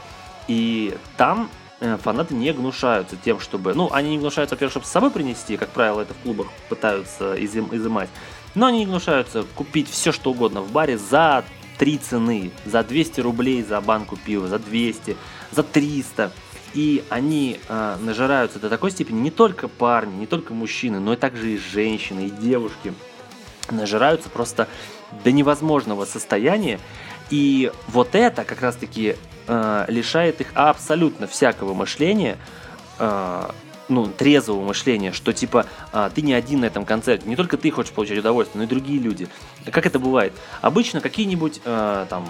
[0.48, 3.74] И там э, фанаты не гнушаются тем, чтобы...
[3.74, 7.36] Ну, они не гнушаются, во-первых, чтобы с собой принести, как правило, это в клубах пытаются
[7.44, 8.10] изым, изымать.
[8.54, 11.44] Но они не гнушаются купить все, что угодно в баре за
[11.78, 12.52] три цены.
[12.66, 15.18] За 200 рублей за банку пива, за 200,
[15.52, 16.32] за 300.
[16.76, 21.16] И они э, нажираются до такой степени, не только парни, не только мужчины, но и
[21.16, 22.94] также и женщины, и девушки
[23.72, 24.68] нажираются просто
[25.24, 26.80] до невозможного состояния.
[27.30, 29.16] И вот это как раз-таки
[29.48, 32.38] э, лишает их абсолютно всякого мышления,
[33.00, 33.50] э,
[33.90, 37.72] ну, трезвого мышления, что типа а, ты не один на этом концерте, не только ты
[37.72, 39.28] хочешь получать удовольствие, но и другие люди.
[39.72, 40.34] Как это бывает?
[40.62, 42.30] Обычно какие-нибудь а, там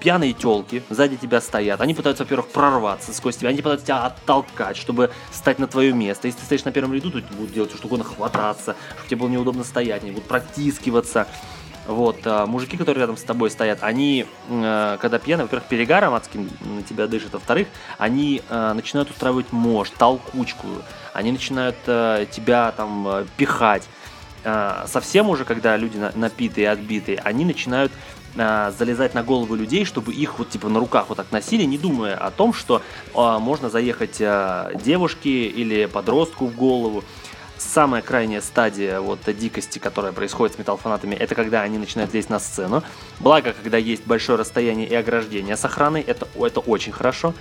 [0.00, 4.76] пьяные телки сзади тебя стоят, они пытаются, во-первых, прорваться сквозь тебя, они пытаются тебя оттолкать,
[4.76, 6.28] чтобы стать на твое место.
[6.28, 9.28] Если ты стоишь на первом ряду, то будут делать что угодно, хвататься, чтобы тебе было
[9.28, 11.26] неудобно стоять, они будут протискиваться.
[11.86, 16.48] Вот, а мужики, которые рядом с тобой стоят, они, э, когда пьяны, во-первых, перегаром адским
[16.60, 17.66] на тебя дышат, во-вторых,
[17.98, 20.68] они э, начинают устраивать мощь, толкучку,
[21.12, 23.82] они начинают э, тебя там пихать.
[24.86, 27.92] Совсем уже, когда люди на, напитые, отбитые, они начинают
[28.34, 32.16] залезать на головы людей, чтобы их вот типа на руках вот так носили, не думая
[32.16, 32.82] о том, что
[33.14, 34.18] можно заехать
[34.82, 37.04] девушке или подростку в голову
[37.58, 42.38] самая крайняя стадия вот дикости, которая происходит с металл-фанатами, это когда они начинают лезть на
[42.38, 42.82] сцену.
[43.20, 47.34] Благо, когда есть большое расстояние и ограждение с охраной, это, это очень хорошо.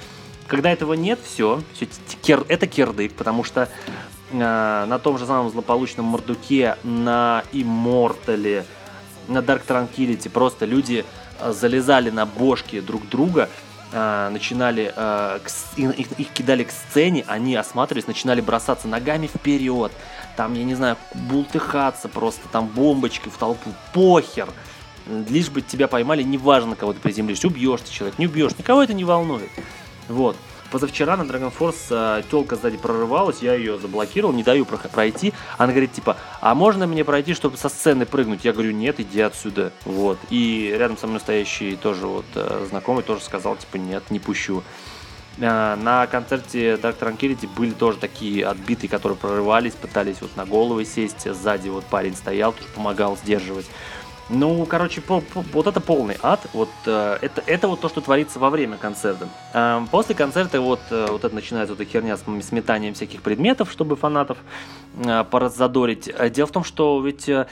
[0.48, 1.88] Когда этого нет, все, все
[2.22, 3.70] кер, это кирдык, потому что
[4.32, 8.66] э, на том же самом злополучном Мордуке, на Иммортале,
[9.28, 11.06] на Dark Tranquility просто люди
[11.40, 13.50] э, залезали на бошки друг друга,
[13.92, 15.42] э, начинали, к,
[15.76, 19.92] их, их кидали к сцене, они осматривались, начинали бросаться ногами вперед,
[20.36, 24.50] там, я не знаю, бултыхаться просто, там бомбочкой в толпу, похер.
[25.08, 28.94] Лишь бы тебя поймали, неважно, кого ты приземлишь, убьешь ты человек, не убьешь, никого это
[28.94, 29.50] не волнует.
[30.08, 30.38] Вот.
[30.72, 35.34] Позавчера на Dragon Force э, телка сзади прорывалась, я ее заблокировал, не даю пройти.
[35.58, 38.46] Она говорит, типа, а можно мне пройти, чтобы со сцены прыгнуть?
[38.46, 39.74] Я говорю, нет, иди отсюда.
[39.84, 40.18] Вот.
[40.30, 44.64] И рядом со мной стоящий тоже вот э, знакомый тоже сказал, типа, нет, не пущу.
[45.40, 50.86] Э, на концерте Dark Tranquility были тоже такие отбитые, которые прорывались, пытались вот на головы
[50.86, 51.30] сесть.
[51.30, 53.66] Сзади вот парень стоял, тоже помогал сдерживать.
[54.34, 56.40] Ну, короче, по, по, вот это полный ад.
[56.54, 59.28] Вот э, это, это вот то, что творится во время концерта.
[59.54, 63.70] Э, после концерта вот, э, вот это начинается вот эта херня с сметанием всяких предметов,
[63.70, 64.38] чтобы фанатов
[64.96, 66.08] э, пораззадорить.
[66.08, 67.48] Э, дело в том, что ведь э,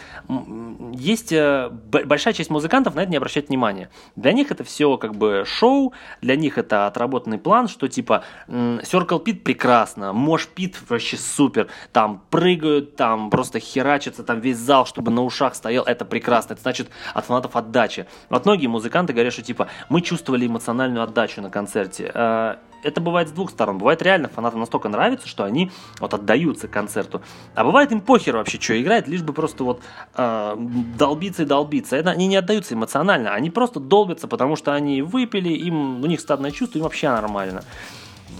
[0.94, 3.90] есть э, большая часть музыкантов на это не обращает внимания.
[4.16, 8.80] Для них это все как бы шоу, для них это отработанный план, что типа э,
[8.84, 14.86] Circle Pit прекрасно, Мош Пит вообще супер, там прыгают, там просто херачатся, там весь зал,
[14.86, 18.06] чтобы на ушах стоял, это прекрасно, это значит от фанатов отдача.
[18.30, 22.12] Вот многие музыканты говорят, что типа мы чувствовали эмоциональную отдачу на концерте.
[22.14, 23.78] Э, это бывает с двух сторон.
[23.78, 27.22] Бывает реально фанатам настолько нравится, что они вот отдаются концерту.
[27.56, 29.82] А бывает им похер вообще, что играет, лишь бы просто вот
[30.16, 30.56] э,
[30.98, 31.96] долбиться и долбиться.
[31.96, 36.20] Это они не отдаются эмоционально, они просто долбятся, потому что они выпили, им у них
[36.20, 37.64] стадное чувство, им вообще нормально.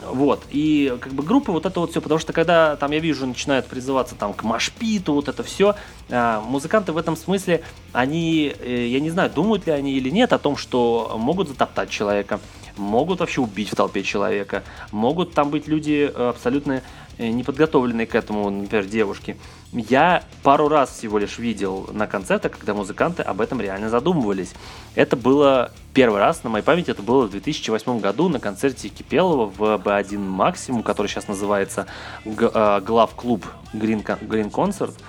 [0.06, 3.26] Вот, и как бы группы вот это вот все, потому что когда там я вижу
[3.26, 5.76] начинают призываться там к машпиту, вот это все,
[6.10, 10.34] а, музыканты в этом смысле, они, э, я не знаю, думают ли они или нет
[10.34, 12.40] о том, что могут затоптать человека,
[12.78, 16.82] могут вообще убить в толпе человека, могут там быть люди абсолютно
[17.20, 19.38] э, неподготовленные к этому, например, девушки.
[19.72, 24.54] Я пару раз всего лишь видел на концертах, когда музыканты об этом реально задумывались.
[24.96, 29.46] Это было первый раз на моей памяти, это было в 2008 году на концерте Кипелова
[29.46, 31.86] в B1 Максимум, который сейчас называется
[32.26, 35.00] Глав Клуб Green, Green.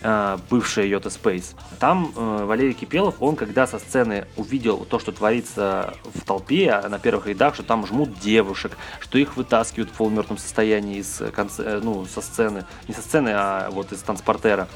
[0.00, 1.56] Э, бывшая Йота Space.
[1.80, 6.88] Там э, Валерий Кипелов, он когда со сцены увидел то, что творится в толпе, а
[6.88, 11.64] на первых рядах, что там жмут девушек, что их вытаскивают в полумертвом состоянии из конце,
[11.64, 14.68] э, ну, со сцены, не со сцены, а вот из транспортера.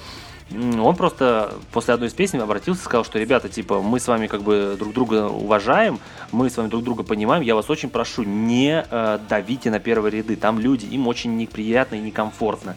[0.50, 4.26] Он просто после одной из песен обратился и сказал, что ребята, типа, мы с вами
[4.26, 6.00] как бы друг друга уважаем,
[6.32, 10.18] мы с вами друг друга понимаем, я вас очень прошу, не э, давите на первые
[10.18, 12.74] ряды, там люди, им очень неприятно и некомфортно.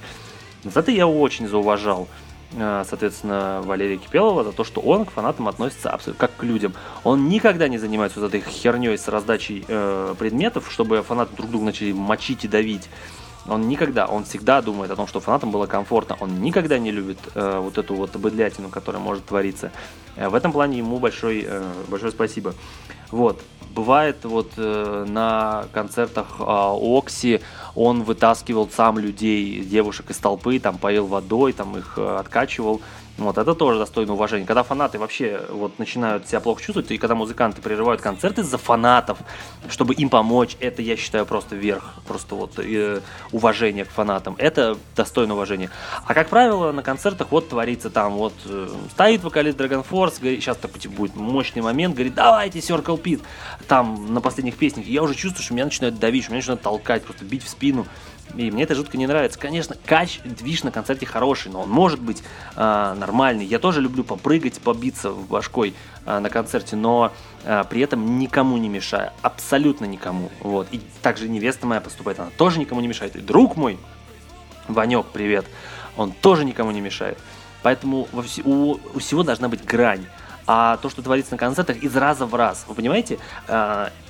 [0.63, 2.07] За это я очень зауважал.
[2.57, 6.73] Э, соответственно, Валерия Кипелова за то, что он к фанатам относится абсолютно как к людям.
[7.03, 11.65] Он никогда не занимается вот этой херней с раздачей э, предметов, чтобы фанаты друг друга
[11.65, 12.89] начали мочить и давить.
[13.47, 16.17] Он никогда, он всегда думает о том, что фанатам было комфортно.
[16.19, 19.71] Он никогда не любит э, вот эту вот быдлятину, которая может твориться.
[20.15, 22.55] Э, в этом плане ему большой, э, большое спасибо.
[23.11, 23.41] Вот.
[23.75, 27.41] Бывает вот э, на концертах э, Окси
[27.75, 32.81] он вытаскивал сам людей, девушек из толпы, там поил водой, там их э, откачивал.
[33.17, 34.45] Вот, это тоже достойно уважения.
[34.45, 39.19] Когда фанаты вообще вот начинают себя плохо чувствовать, и когда музыканты прерывают концерты за фанатов,
[39.69, 42.99] чтобы им помочь, это, я считаю, просто верх, просто вот э,
[43.31, 44.35] уважение к фанатам.
[44.37, 45.69] Это достойно уважения.
[46.05, 50.41] А как правило, на концертах вот творится там, вот э, стоит вокалист Dragon Force, говорит,
[50.41, 53.21] сейчас такой типа, будет мощный момент, говорит, давайте Circle Pit,
[53.69, 54.87] там на последних песнях.
[54.87, 57.85] я уже чувствую, что меня начинает давить, что меня начинает толкать, просто бить в спину.
[58.33, 59.39] И мне это жутко не нравится.
[59.39, 62.21] Конечно, кач, движ на концерте хороший, но он может быть
[62.55, 63.45] э, нормальный.
[63.45, 65.73] Я тоже люблю попрыгать, побиться в башкой
[66.05, 69.13] э, на концерте, но э, при этом никому не мешая.
[69.21, 70.31] Абсолютно никому.
[70.41, 70.67] Вот.
[70.71, 73.15] И также невеста моя поступает, она тоже никому не мешает.
[73.15, 73.77] И друг мой,
[74.67, 75.45] Ванек, привет,
[75.95, 77.17] он тоже никому не мешает.
[77.63, 78.07] Поэтому
[78.43, 80.05] у, у всего должна быть грань.
[80.47, 82.65] А то, что творится на концертах, из раза в раз.
[82.67, 83.17] Вы понимаете?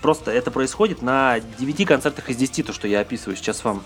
[0.02, 3.84] Просто это происходит на 9 концертах из 10, то, что я описываю сейчас вам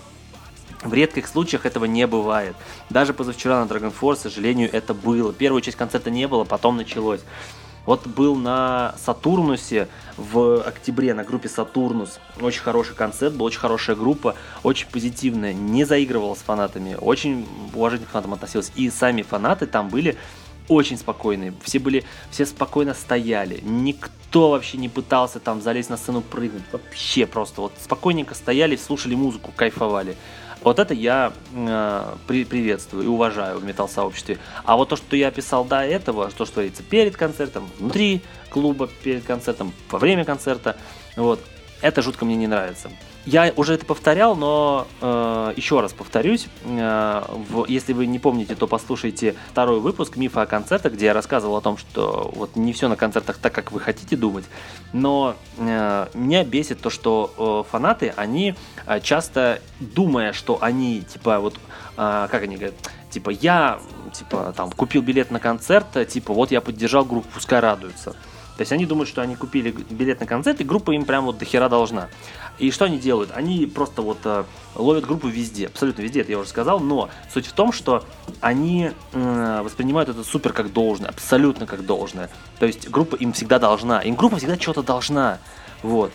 [0.82, 2.56] в редких случаях этого не бывает.
[2.88, 5.32] Даже позавчера на Dragon Force, к сожалению, это было.
[5.32, 7.20] Первую часть концерта не было, потом началось.
[7.86, 12.20] Вот был на Сатурнусе в октябре на группе Сатурнус.
[12.40, 18.08] Очень хороший концерт, была очень хорошая группа, очень позитивная, не заигрывала с фанатами, очень уважительно
[18.08, 18.70] к фанатам относилась.
[18.76, 20.16] И сами фанаты там были
[20.68, 21.52] очень спокойные.
[21.64, 23.60] Все были, все спокойно стояли.
[23.62, 26.62] Никто вообще не пытался там залезть на сцену прыгнуть.
[26.70, 30.16] Вообще просто вот спокойненько стояли, слушали музыку, кайфовали.
[30.62, 34.38] Вот это я э, при, приветствую и уважаю в метал-сообществе.
[34.64, 38.20] А вот то, что я описал до этого, то, что творится перед концертом, внутри
[38.50, 40.76] клуба перед концертом, во время концерта,
[41.16, 41.40] вот,
[41.80, 42.90] это жутко мне не нравится.
[43.26, 46.46] Я уже это повторял, но э, еще раз повторюсь.
[46.64, 51.12] Э, в, если вы не помните, то послушайте второй выпуск «Мифа о концертах», где я
[51.12, 54.44] рассказывал о том, что вот не все на концертах так, как вы хотите думать.
[54.94, 58.54] Но э, меня бесит то, что э, фанаты, они
[58.86, 61.56] э, часто, думая, что они, типа, вот,
[61.98, 62.74] э, как они говорят,
[63.10, 63.80] типа, я,
[64.14, 68.16] типа, там, купил билет на концерт, типа, вот я поддержал группу, пускай радуются.
[68.60, 71.38] То есть они думают, что они купили билет на концерт, и группа им прям вот
[71.38, 72.10] дохера должна.
[72.58, 73.30] И что они делают?
[73.34, 74.44] Они просто вот э,
[74.74, 78.04] ловят группу везде, абсолютно везде, это я уже сказал, но суть в том, что
[78.42, 82.28] они э, воспринимают это супер как должное, абсолютно как должное.
[82.58, 85.38] То есть группа им всегда должна, им группа всегда что-то должна,
[85.82, 86.12] вот.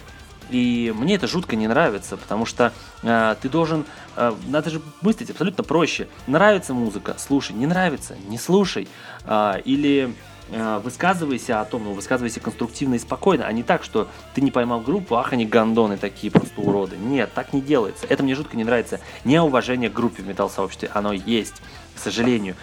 [0.51, 3.86] И мне это жутко не нравится, потому что э, ты должен,
[4.17, 6.10] э, надо же мыслить абсолютно проще.
[6.27, 8.88] Нравится музыка, слушай, не нравится, не слушай.
[9.23, 10.13] Э, или
[10.49, 14.79] высказывайся о том, ну, высказывайся конструктивно и спокойно, а не так, что ты не поймал
[14.79, 16.97] группу, ах, они гандоны такие, просто уроды.
[16.97, 18.05] Нет, так не делается.
[18.08, 18.99] Это мне жутко не нравится.
[19.23, 21.62] Неуважение к группе в металл-сообществе, оно есть,
[21.95, 22.55] к сожалению.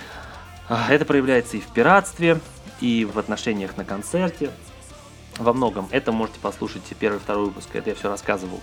[0.69, 2.41] Это проявляется и в пиратстве,
[2.81, 4.51] и в отношениях на концерте.
[5.39, 5.89] Во многом.
[5.91, 8.61] Это можете послушать первый второй выпуск, это я все рассказывал.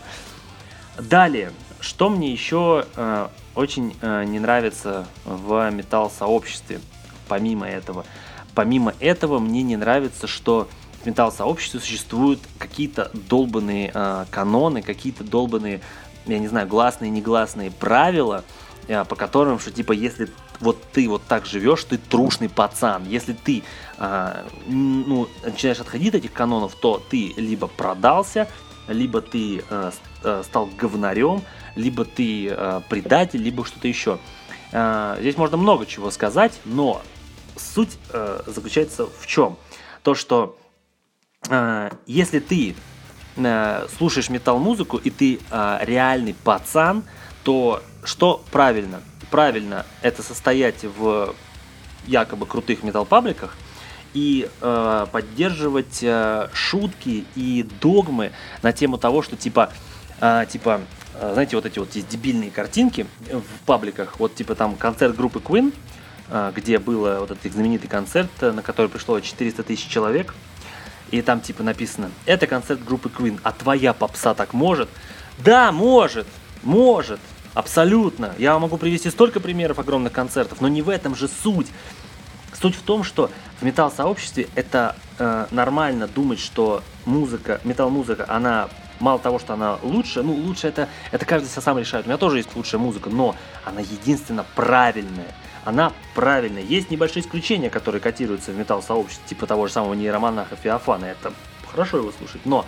[0.97, 6.79] Далее, что мне еще э, очень э, не нравится в металл-сообществе,
[7.27, 8.05] помимо этого–
[8.55, 10.67] Помимо этого, мне не нравится, что
[11.01, 15.81] в металл-сообществе существуют какие-то долбанные э, каноны, какие-то долбанные,
[16.25, 18.43] я не знаю, гласные, негласные правила,
[18.87, 23.05] э, по которым, что типа, если вот ты вот так живешь, ты трушный пацан.
[23.05, 23.63] Если ты
[23.97, 28.49] э, ну, начинаешь отходить от этих канонов, то ты либо продался,
[28.87, 29.91] либо ты э,
[30.43, 31.43] стал говнарем,
[31.75, 34.19] либо ты э, предатель, либо что-то еще.
[34.71, 37.01] Э, здесь можно много чего сказать, но
[37.59, 39.57] суть э, заключается в чем?
[40.03, 40.57] То, что
[41.49, 42.75] э, если ты
[43.35, 47.03] э, слушаешь метал-музыку и ты э, реальный пацан,
[47.43, 49.01] то что правильно?
[49.31, 51.35] Правильно это состоять в
[52.07, 53.55] якобы крутых метал-пабликах
[54.13, 58.31] и э, поддерживать э, шутки и догмы
[58.63, 59.71] на тему того, что типа,
[60.19, 60.81] э, типа,
[61.13, 65.39] э, знаете, вот эти вот здесь дебильные картинки в пабликах, вот типа там концерт группы
[65.39, 65.73] Queen,
[66.55, 70.35] где был вот этот знаменитый концерт, на который пришло 400 тысяч человек.
[71.11, 74.89] И там типа написано, это концерт группы Queen, а твоя попса так может?
[75.39, 76.27] Да, может,
[76.63, 77.19] может,
[77.53, 78.33] абсолютно.
[78.37, 81.67] Я могу привести столько примеров огромных концертов, но не в этом же суть.
[82.59, 89.19] Суть в том, что в металл-сообществе это э, нормально думать, что музыка, металл-музыка, она мало
[89.19, 92.05] того, что она лучше, ну лучше это, это каждый сам решает.
[92.05, 95.33] У меня тоже есть лучшая музыка, но она единственно правильная
[95.69, 96.63] она правильная.
[96.63, 101.05] Есть небольшие исключения, которые котируются в металл-сообществе, типа того же самого нейромонаха Феофана.
[101.05, 101.31] Это
[101.71, 102.65] хорошо его слушать, но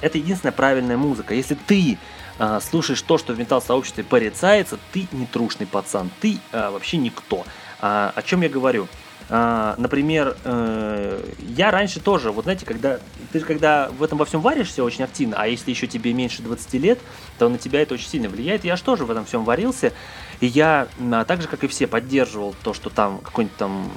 [0.00, 1.34] это единственная правильная музыка.
[1.34, 1.98] Если ты
[2.38, 7.44] э, слушаешь то, что в металл-сообществе порицается, ты не трушный пацан, ты э, вообще никто.
[7.80, 8.88] А, о чем я говорю?
[9.30, 11.22] А, например, э,
[11.56, 12.98] я раньше тоже, вот знаете, когда
[13.32, 16.74] ты когда в этом во всем варишься очень активно, а если еще тебе меньше 20
[16.74, 16.98] лет,
[17.38, 18.64] то на тебя это очень сильно влияет.
[18.64, 19.92] Я же тоже в этом всем варился,
[20.40, 23.90] и я а, так же, как и все, поддерживал то, что там какой-нибудь там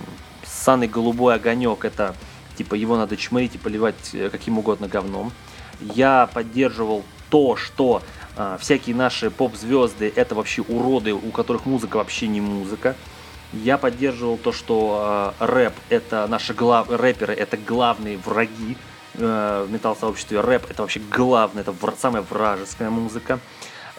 [0.44, 2.15] ссаный голубой огонек, это
[2.58, 5.32] типа его надо чмырить и поливать э, каким угодно говном.
[5.80, 8.03] Я поддерживал то, что
[8.36, 12.95] э, всякие наши поп-звезды это вообще уроды, у которых музыка вообще не музыка.
[13.54, 16.89] Я поддерживал то, что э, рэп это наши глав...
[16.89, 18.78] рэперы, это главные враги
[19.16, 20.39] э, в металл-сообществе.
[20.39, 21.93] Рэп это вообще главное, это вра...
[21.97, 23.39] самая вражеская музыка.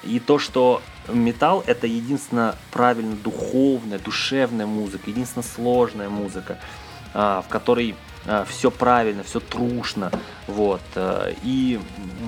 [0.03, 6.59] И то, что металл это единственно правильно духовная, душевная музыка, единственно сложная музыка,
[7.12, 7.94] э, в которой
[8.46, 10.10] все правильно, все трушно,
[10.46, 10.80] вот.
[10.94, 11.80] Э, и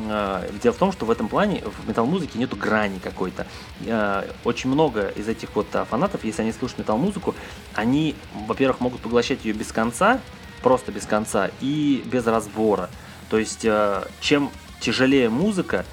[0.09, 3.47] э, дело в том, что в этом плане в метал-музыке нету грани какой-то.
[3.87, 7.35] Э, очень много из этих вот фанатов, если они слушают метал-музыку,
[7.75, 8.15] они,
[8.47, 10.21] во-первых, могут поглощать ее без конца,
[10.63, 12.89] просто без конца, и без разбора.
[13.31, 13.67] То есть,
[14.21, 15.85] чем тяжелее музыка,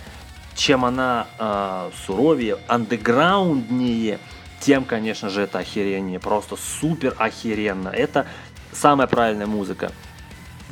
[0.56, 4.20] чем она э, суровее, андеграунднее,
[4.60, 7.90] тем, конечно же, это охерение, просто супер охеренно.
[7.90, 8.28] Это
[8.72, 9.92] самая правильная музыка.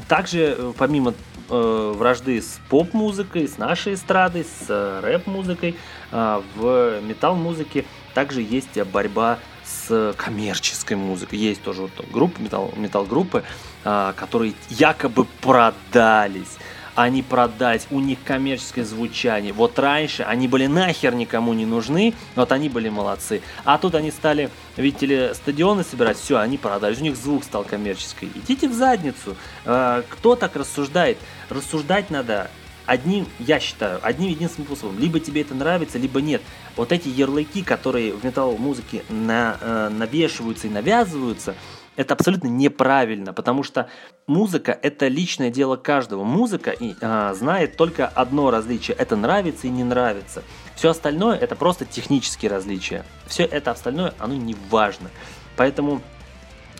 [0.07, 1.13] Также, э, помимо
[1.49, 5.75] э, вражды с поп-музыкой, с нашей эстрадой, с э, рэп-музыкой,
[6.11, 11.39] э, в метал-музыке также есть борьба с коммерческой музыкой.
[11.39, 13.43] Есть тоже вот группы, металл, металл-группы,
[13.83, 16.57] э, которые якобы продались
[16.95, 19.53] они продать, у них коммерческое звучание.
[19.53, 23.41] Вот раньше они были нахер никому не нужны, вот они были молодцы.
[23.63, 27.63] А тут они стали, видите ли, стадионы собирать, все, они продались, у них звук стал
[27.63, 28.31] коммерческий.
[28.35, 29.35] Идите в задницу.
[29.65, 31.17] А, кто так рассуждает?
[31.49, 32.49] Рассуждать надо
[32.85, 34.99] одним, я считаю, одним единственным способом.
[34.99, 36.41] Либо тебе это нравится, либо нет.
[36.75, 41.55] Вот эти ярлыки, которые в металл-музыке на, э, навешиваются и навязываются–
[41.99, 43.89] это абсолютно неправильно, потому что
[44.25, 46.23] музыка это личное дело каждого.
[46.23, 50.43] Музыка и, а, знает только одно различие, это нравится и не нравится.
[50.75, 53.03] Все остальное это просто технические различия.
[53.27, 55.09] Все это остальное, оно не важно.
[55.57, 56.01] Поэтому,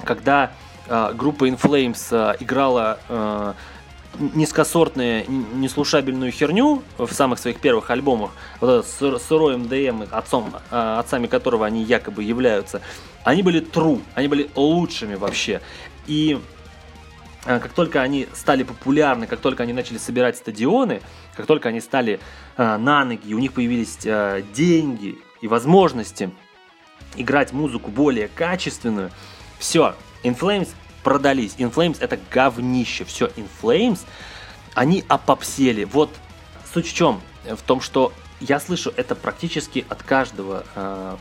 [0.06, 0.52] когда
[0.88, 3.56] а, группа In Flames а, играла а,
[4.18, 11.28] низкосортную, неслушабельную херню в самых своих первых альбомах, вот этот сырой МДМ, отцом, а, отцами
[11.28, 12.82] которого они якобы являются,
[13.24, 15.62] они были true, они были лучшими вообще.
[16.08, 16.40] И
[17.46, 21.02] а, как только они стали популярны, как только они начали собирать стадионы,
[21.36, 22.20] как только они стали
[22.58, 24.00] э, на ноги, у них появились
[24.54, 26.32] деньги и возможности
[27.16, 29.12] играть музыку более качественную,
[29.58, 30.70] все, In Flames
[31.04, 31.56] продались.
[31.58, 33.06] In Flames это говнище.
[33.06, 34.00] Все, In Flames,
[34.74, 35.84] они опопсели.
[35.84, 36.14] Вот
[36.74, 37.22] суть в чем?
[37.46, 41.18] В том, что я слышу это практически от каждого э,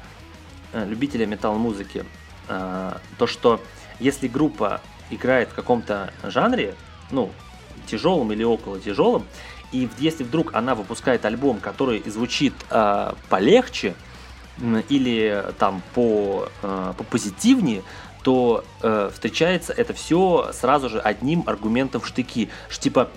[0.72, 2.04] э любителя металл-музыки.
[2.48, 3.60] Э, то, что
[4.00, 6.74] если группа играет в каком-то жанре,
[7.10, 7.32] ну,
[7.86, 9.24] тяжелым или около тяжелым,
[9.72, 13.94] и если вдруг она выпускает альбом, который звучит э, полегче
[14.88, 17.82] или там по, э, по позитивнее,
[18.22, 22.48] то э, встречается это все сразу же одним аргументом в штыки.
[22.68, 23.08] Что типа,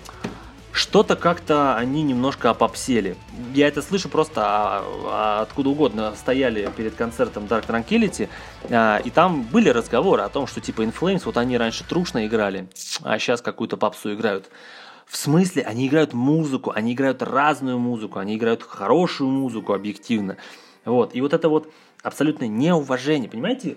[0.72, 3.16] что-то как-то они немножко опопсели.
[3.54, 6.14] Я это слышу просто а, а, откуда угодно.
[6.16, 8.28] Стояли перед концертом Dark Tranquility,
[8.70, 12.26] а, и там были разговоры о том, что типа In Flames, вот они раньше трушно
[12.26, 12.68] играли,
[13.02, 14.48] а сейчас какую-то попсу играют.
[15.06, 20.38] В смысле, они играют музыку, они играют разную музыку, они играют хорошую музыку объективно.
[20.86, 21.14] Вот.
[21.14, 21.70] И вот это вот
[22.02, 23.76] абсолютное неуважение, понимаете?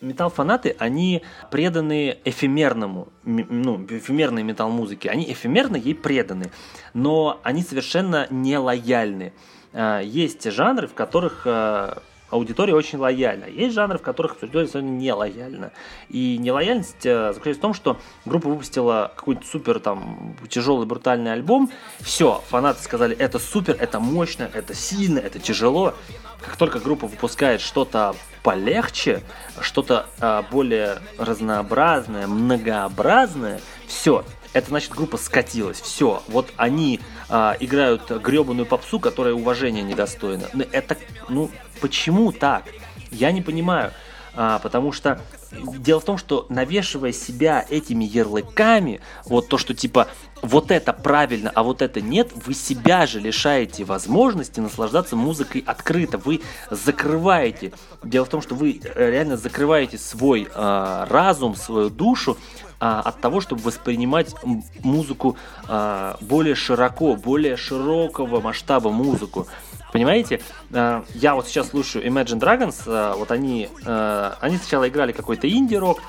[0.00, 5.10] Э, металл-фанаты, они преданы эфемерному, ну, эфемерной металл-музыке.
[5.10, 6.50] Они эфемерно ей преданы,
[6.94, 9.32] но они совершенно не лояльны.
[9.72, 13.44] А, есть жанры, в которых а, аудитория очень лояльна.
[13.44, 15.72] Есть жанры, в которых аудитория совершенно не лояльна.
[16.08, 21.70] И нелояльность а, заключается в том, что группа выпустила какой-то супер там тяжелый брутальный альбом.
[22.00, 25.94] Все, фанаты сказали, это супер, это мощно, это сильно, это тяжело.
[26.40, 29.22] Как только группа выпускает что-то полегче,
[29.60, 34.24] что-то а, более разнообразное, многообразное, все,
[34.56, 35.80] это значит группа скатилась.
[35.82, 40.48] Все, вот они а, играют гребаную попсу, которая уважения недостойна.
[40.54, 40.96] Но это,
[41.28, 41.50] ну,
[41.82, 42.64] почему так?
[43.10, 43.92] Я не понимаю.
[44.34, 45.20] А, потому что
[45.52, 50.08] дело в том, что навешивая себя этими ярлыками, вот то, что типа
[50.40, 56.16] вот это правильно, а вот это нет, вы себя же лишаете возможности наслаждаться музыкой открыто.
[56.16, 56.40] Вы
[56.70, 57.72] закрываете.
[58.02, 62.38] Дело в том, что вы э, реально закрываете свой э, разум, свою душу
[62.80, 64.34] э, от того, чтобы воспринимать
[64.82, 65.36] музыку
[65.68, 69.46] э, более широко, более широкого масштаба музыку.
[69.92, 70.40] Понимаете?
[70.72, 75.48] Э, я вот сейчас слушаю Imagine Dragons, э, вот они, э, они сначала играли какой-то
[75.48, 76.02] инди-рок,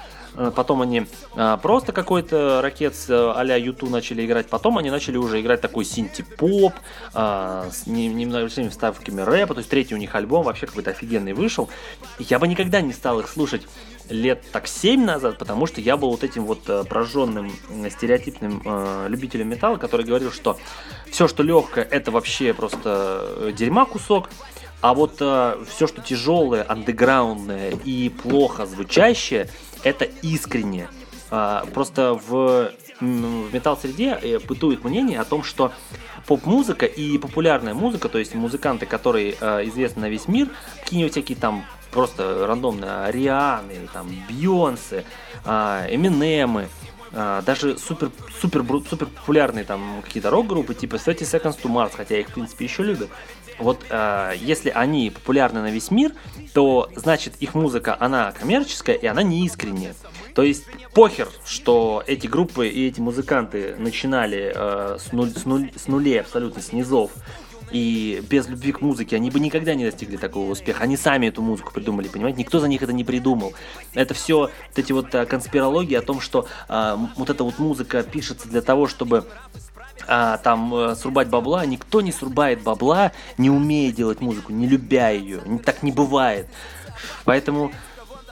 [0.56, 1.08] потом они
[1.64, 6.74] просто какой-то ракет а-ля Юту начали играть, потом они начали уже играть такой синти-поп
[7.12, 11.70] с небольшими вставками рэпа, то есть третий у них альбом вообще какой-то офигенный вышел.
[12.20, 13.64] Я бы никогда не стал их слушать
[14.10, 17.52] лет так 7 назад, потому что я был вот этим вот прожженным
[17.90, 20.58] стереотипным э, любителем металла, который говорил, что
[21.12, 24.30] все, что легкое, это вообще просто дерьма кусок,
[24.82, 29.50] А вот э, все, что тяжелое, андеграундное и плохо звучащее,
[29.84, 30.88] это искренне.
[31.32, 35.72] Э, просто в, в металл-среде э, бытует мнение о том, что
[36.28, 40.50] поп-музыка и популярная музыка, то есть музыканты, которые э, известны на весь мир,
[40.84, 41.66] какие-нибудь всякие там
[41.98, 45.04] просто рандомные Рианы, там Бьонсы,
[45.44, 46.68] э, Эминемы,
[47.12, 52.20] э, даже супер, супер, супер популярные там какие-то рок-группы типа 30 Seconds to Mars, хотя
[52.20, 53.10] их в принципе еще любят,
[53.58, 56.12] вот э, если они популярны на весь мир,
[56.54, 59.96] то значит их музыка, она коммерческая и она не искренняя.
[60.36, 65.72] То есть похер, что эти группы и эти музыканты начинали э, с, нуль, с, нуль,
[65.76, 67.10] с нулей абсолютно, с низов,
[67.72, 70.84] и без любви к музыке они бы никогда не достигли такого успеха.
[70.84, 72.40] Они сами эту музыку придумали, понимаете?
[72.40, 73.54] Никто за них это не придумал.
[73.94, 78.04] Это все вот эти вот а, конспирологии о том, что а, вот эта вот музыка
[78.04, 79.26] пишется для того, чтобы
[80.08, 81.66] а, там э, срубать бабла.
[81.66, 85.42] Никто не срубает бабла, не умея делать музыку, не любя ее.
[85.66, 86.48] Так не бывает.
[87.26, 87.72] Поэтому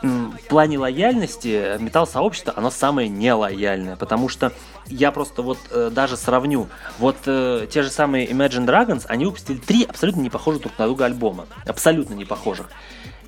[0.06, 4.52] в плане лояльности металл-сообщество, оно самое нелояльное, потому что
[4.88, 6.68] я просто вот э, даже сравню,
[7.00, 10.86] вот э, те же самые Imagine Dragons, они выпустили три абсолютно не похожих друг на
[10.86, 12.70] друга альбома, абсолютно не похожих.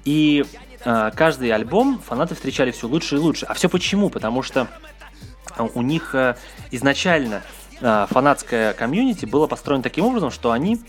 [0.06, 0.46] И
[0.86, 3.46] э, каждый альбом фанаты встречали все лучше и лучше.
[3.46, 4.10] А все почему?
[4.10, 4.68] Потому что
[5.74, 6.36] у них э,
[6.72, 7.42] изначально
[7.82, 10.80] э, фанатское комьюнити было построено таким образом, что они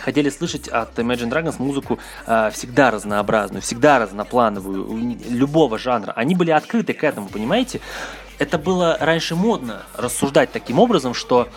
[0.00, 6.12] хотели слышать от Imagine Dragons музыку э, всегда разнообразную, всегда разноплановую, любого жанра.
[6.16, 7.80] Они были открыты к этому, понимаете?
[8.38, 11.48] Это было раньше модно рассуждать таким образом, что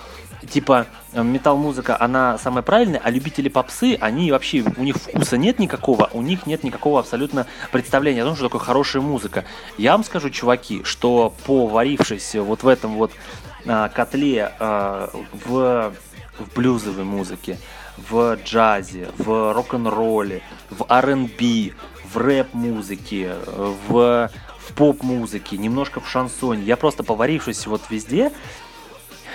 [0.50, 6.10] типа метал-музыка, она самая правильная, а любители попсы, они вообще, у них вкуса нет никакого,
[6.14, 9.46] у них нет никакого абсолютно представления о том, что такое хорошая музыка.
[9.78, 13.12] Я вам скажу, чуваки, что поварившись вот в этом вот
[13.66, 15.10] а, котле а,
[15.46, 15.94] в,
[16.40, 17.58] в блюзовой музыке,
[17.98, 21.74] в джазе, в рок-н-ролле, в R&B,
[22.06, 26.64] в рэп-музыке, в, в поп-музыке, немножко в шансоне.
[26.64, 28.32] Я просто поварившись вот везде,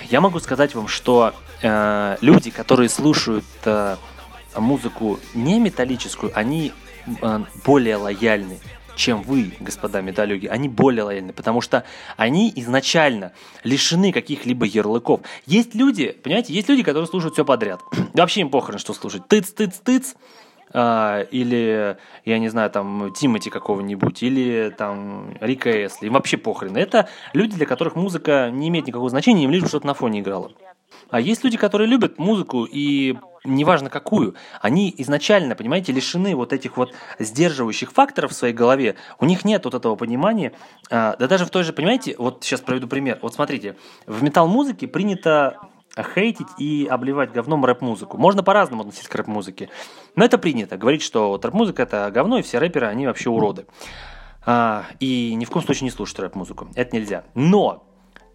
[0.09, 3.97] я могу сказать вам, что э, люди, которые слушают э,
[4.55, 6.73] музыку не металлическую, они
[7.21, 8.59] э, более лояльны
[8.99, 11.85] чем вы, господа металлюги, они более лояльны, потому что
[12.17, 13.31] они изначально
[13.63, 15.21] лишены каких-либо ярлыков.
[15.45, 17.79] Есть люди, понимаете, есть люди, которые слушают все подряд.
[18.13, 19.25] Вообще им похрен, что слушать.
[19.27, 20.15] Тыц, тыц, тыц.
[20.71, 26.07] А, или, я не знаю, там, Тимати какого-нибудь, или там Рика Эсли.
[26.07, 26.75] Им вообще похрен.
[26.75, 30.51] Это люди, для которых музыка не имеет никакого значения, им лишь что-то на фоне играло.
[31.09, 36.77] А есть люди, которые любят музыку и неважно какую, они изначально, понимаете, лишены вот этих
[36.77, 38.95] вот сдерживающих факторов в своей голове.
[39.19, 40.53] У них нет вот этого понимания.
[40.89, 43.19] А, да даже в той же, понимаете, вот сейчас проведу пример.
[43.21, 43.75] Вот смотрите,
[44.05, 45.57] в метал-музыке принято
[46.15, 48.17] хейтить и обливать говном рэп-музыку.
[48.17, 49.69] Можно по-разному относиться к рэп-музыке.
[50.15, 50.77] Но это принято.
[50.77, 53.65] Говорить, что вот рэп-музыка это говно, и все рэперы, они вообще уроды.
[54.45, 56.69] А, и ни в коем случае не слушать рэп-музыку.
[56.75, 57.23] Это нельзя.
[57.33, 57.85] Но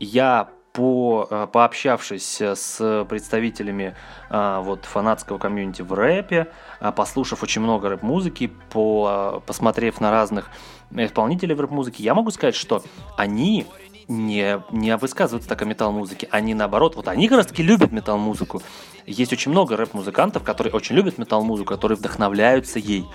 [0.00, 3.94] я по, э, пообщавшись с представителями
[4.28, 6.48] а, вот, фанатского комьюнити в рэпе,
[6.80, 10.50] а, послушав очень много рэп-музыки, по, посмотрев на разных
[10.90, 12.82] исполнителей в рэп-музыке, я могу сказать, что
[13.16, 13.66] они
[14.08, 18.60] не, не высказываются так о метал-музыке, они наоборот, вот они как раз таки любят метал-музыку.
[19.06, 23.06] Есть очень много рэп-музыкантов, которые очень любят метал-музыку, которые вдохновляются ей.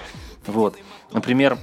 [0.47, 0.77] Вот.
[1.11, 1.57] Например,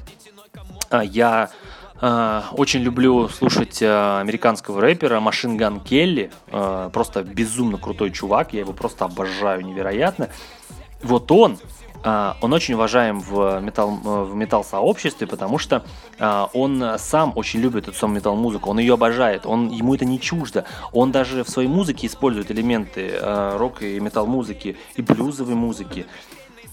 [0.93, 6.31] я Э, очень люблю слушать э, американского рэпера Machine Gun Kelly.
[6.49, 8.53] Э, просто безумно крутой чувак.
[8.53, 10.29] Я его просто обожаю невероятно.
[11.03, 11.59] Вот он,
[12.05, 13.91] он очень уважаем в металл,
[14.27, 15.85] в металл сообществе, потому что
[16.19, 20.19] он сам очень любит эту самую металл музыку, он ее обожает, он ему это не
[20.19, 26.07] чуждо, он даже в своей музыке использует элементы рок и металл музыки и блюзовой музыки.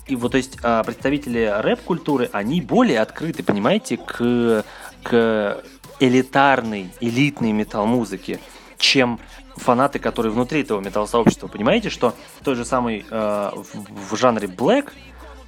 [0.08, 4.66] И вот, то есть, представители рэп-культуры, они более открыты, понимаете, к
[5.04, 5.64] к
[6.00, 8.40] элитарной, элитной метал-музыке,
[8.78, 9.20] чем
[9.56, 11.48] фанаты, которые внутри этого метал-сообщества.
[11.48, 14.92] Понимаете, что в той же самой э, в, в жанре Black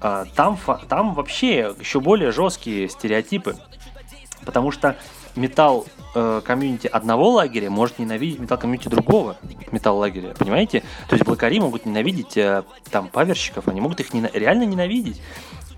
[0.01, 3.58] э, там, там вообще еще более жесткие стереотипы.
[4.45, 4.95] Потому что
[5.36, 9.38] металл э, комьюнити одного лагеря может ненавидеть металл комьюнити другого
[9.72, 10.84] металл лагеря, понимаете?
[11.10, 15.22] То есть блокари могут ненавидеть э, там паверщиков, они могут их не, реально ненавидеть.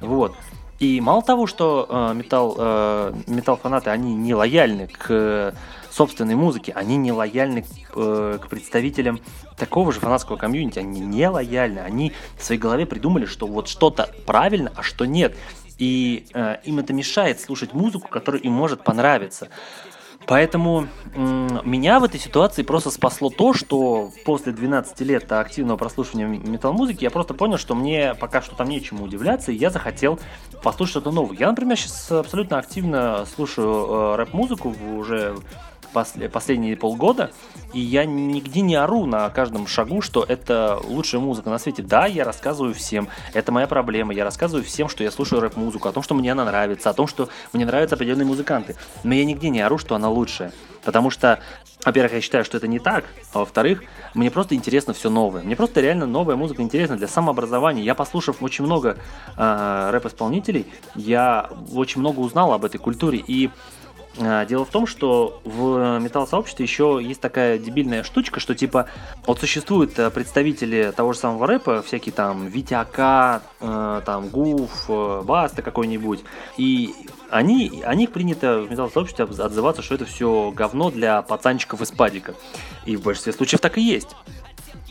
[0.01, 0.35] Вот.
[0.79, 5.55] И мало того, что э, металл, э, металл-фанаты, они не лояльны к
[5.89, 7.65] собственной музыке, они не лояльны
[7.95, 9.19] э, к представителям
[9.57, 14.13] такого же фанатского комьюнити, они не лояльны, они в своей голове придумали, что вот что-то
[14.27, 15.35] правильно, а что нет.
[15.79, 19.49] И э, им это мешает слушать музыку, которая им может понравиться.
[20.27, 27.05] Поэтому меня в этой ситуации просто спасло то, что после 12 лет активного прослушивания метал-музыки
[27.05, 30.19] я просто понял, что мне пока что там нечему удивляться, и я захотел
[30.61, 31.37] послушать что-то новое.
[31.37, 35.37] Я, например, сейчас абсолютно активно слушаю э, рэп-музыку уже
[35.93, 37.31] последние полгода,
[37.73, 41.83] и я нигде не ору на каждом шагу, что это лучшая музыка на свете.
[41.83, 45.91] Да, я рассказываю всем, это моя проблема, я рассказываю всем, что я слушаю рэп-музыку, о
[45.91, 48.75] том, что мне она нравится, о том, что мне нравятся определенные музыканты.
[49.03, 50.51] Но я нигде не ору, что она лучшая.
[50.83, 51.39] Потому что,
[51.83, 53.83] во-первых, я считаю, что это не так, а во-вторых,
[54.13, 55.43] мне просто интересно все новое.
[55.43, 57.83] Мне просто реально новая музыка интересна для самообразования.
[57.83, 58.97] Я, послушав очень много
[59.35, 60.65] э, рэп-исполнителей,
[60.95, 63.21] я очень много узнал об этой культуре.
[63.25, 63.49] И
[64.17, 68.87] дело в том, что в металл-сообществе еще есть такая дебильная штучка, что типа
[69.25, 75.21] вот существуют э, представители того же самого рэпа, всякие там Витяка, э, там Гуф, э,
[75.23, 76.23] Баста какой-нибудь,
[76.57, 76.95] и
[77.29, 82.33] они, о них принято в металл-сообществе отзываться, что это все говно для пацанчиков из падика.
[82.85, 84.15] И в большинстве случаев так и есть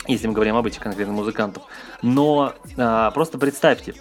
[0.08, 1.64] если мы говорим об этих конкретных музыкантов.
[2.00, 3.94] Но а, просто представьте,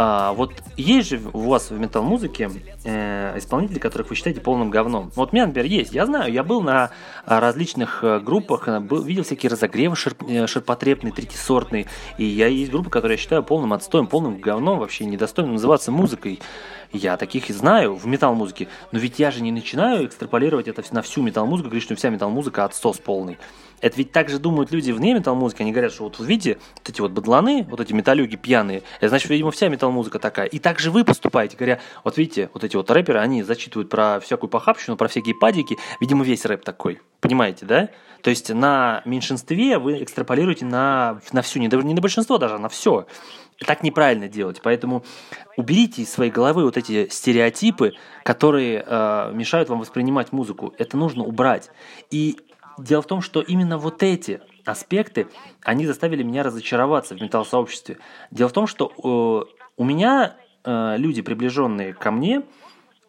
[0.00, 2.48] а, вот есть же у вас в метал-музыке
[2.84, 5.10] э, исполнители, которых вы считаете полным говном.
[5.16, 5.92] Вот у меня, например, есть.
[5.92, 6.92] Я знаю, я был на
[7.26, 11.86] а, различных э, группах, э, был, видел всякие разогревы шерп, э, ширпотребные, третисортные.
[12.16, 16.38] И я есть группы, которые я считаю полным отстоем, полным говном, вообще недостойным называться музыкой.
[16.92, 18.68] Я таких и знаю в метал-музыке.
[18.92, 22.64] Но ведь я же не начинаю экстраполировать это на всю метал-музыку, говорить, что вся метал-музыка
[22.64, 23.36] отсос полный.
[23.80, 25.62] Это ведь так же думают люди вне метал-музыки.
[25.62, 29.30] Они говорят, что вот видите, вот эти вот бадланы, вот эти металлюги пьяные, это значит,
[29.30, 30.46] видимо, вся метал-музыка такая.
[30.46, 34.20] И так же вы поступаете, говоря, вот видите, вот эти вот рэперы, они зачитывают про
[34.20, 35.78] всякую похабщину, про всякие падики.
[36.00, 37.00] Видимо, весь рэп такой.
[37.20, 37.88] Понимаете, да?
[38.22, 42.58] То есть на меньшинстве вы экстраполируете на, на всю, не, не на большинство даже, а
[42.58, 43.06] на все.
[43.66, 44.60] Так неправильно делать.
[44.62, 45.04] Поэтому
[45.56, 50.74] уберите из своей головы вот эти стереотипы, которые э, мешают вам воспринимать музыку.
[50.78, 51.70] Это нужно убрать.
[52.10, 52.38] И
[52.78, 55.26] Дело в том, что именно вот эти аспекты,
[55.62, 57.98] они заставили меня разочароваться в металл-сообществе.
[58.30, 62.42] Дело в том, что э, у меня э, люди, приближенные ко мне,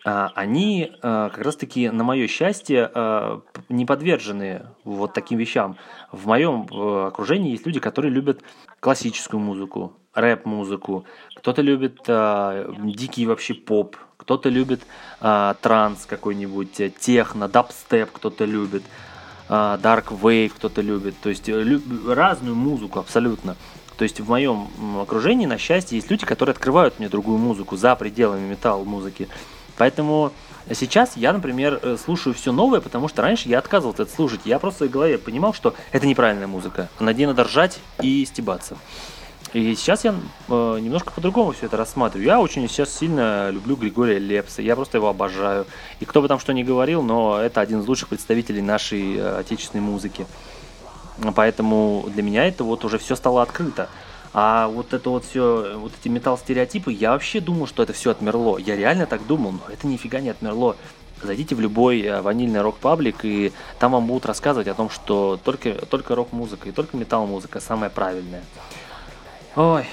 [0.05, 3.39] э, они э, как раз-таки, на мое счастье, э,
[3.69, 5.77] не подвержены вот таким вещам.
[6.11, 8.41] В моем э, окружении есть люди, которые любят
[8.79, 11.05] классическую музыку, рэп-музыку,
[11.35, 14.81] кто-то любит э, дикий вообще поп, кто-то любит
[15.21, 18.81] э, транс какой-нибудь, э, техно, дабстеп кто-то любит–
[19.49, 23.55] Dark Wave кто-то любит, то есть э, разную музыку абсолютно.
[23.97, 24.69] То есть в моем
[25.01, 29.27] окружении, на счастье, есть люди, которые открывают мне другую музыку за пределами металл-музыки.
[29.77, 30.31] Поэтому
[30.71, 34.41] сейчас я, например, э, слушаю все новое, потому что раньше я отказывался это слушать.
[34.45, 36.89] Я просто в голове понимал, что это неправильная музыка.
[36.99, 38.77] На ней надо ржать и стебаться.
[39.53, 40.13] И сейчас я
[40.47, 42.27] э, немножко по-другому все это рассматриваю.
[42.27, 45.65] Я очень сейчас сильно люблю Григория Лепса, я просто его обожаю.
[45.99, 49.39] И кто бы там что ни говорил, но это один из лучших представителей нашей э,
[49.39, 50.27] отечественной музыки.
[51.35, 53.89] Поэтому для меня это вот уже все стало открыто.
[54.33, 58.57] А вот это вот все, вот эти металл-стереотипы, я вообще думал, что это все отмерло.
[58.57, 60.75] Я реально так думал, но это нифига не отмерло.
[61.23, 65.73] Зайдите в любой э, ванильный рок-паблик, и там вам будут рассказывать о том, что только,
[65.73, 68.43] только рок-музыка и только металл-музыка самая правильная.
[69.61, 69.83] Ой,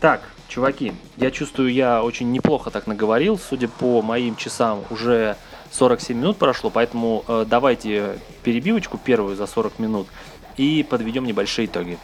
[0.00, 3.38] так, чуваки, я чувствую, я очень неплохо так наговорил.
[3.38, 5.38] Судя по моим часам, уже
[5.70, 10.08] 47 минут прошло, поэтому э, давайте перебивочку первую за 40 минут
[10.58, 11.96] и подведем небольшие итоги.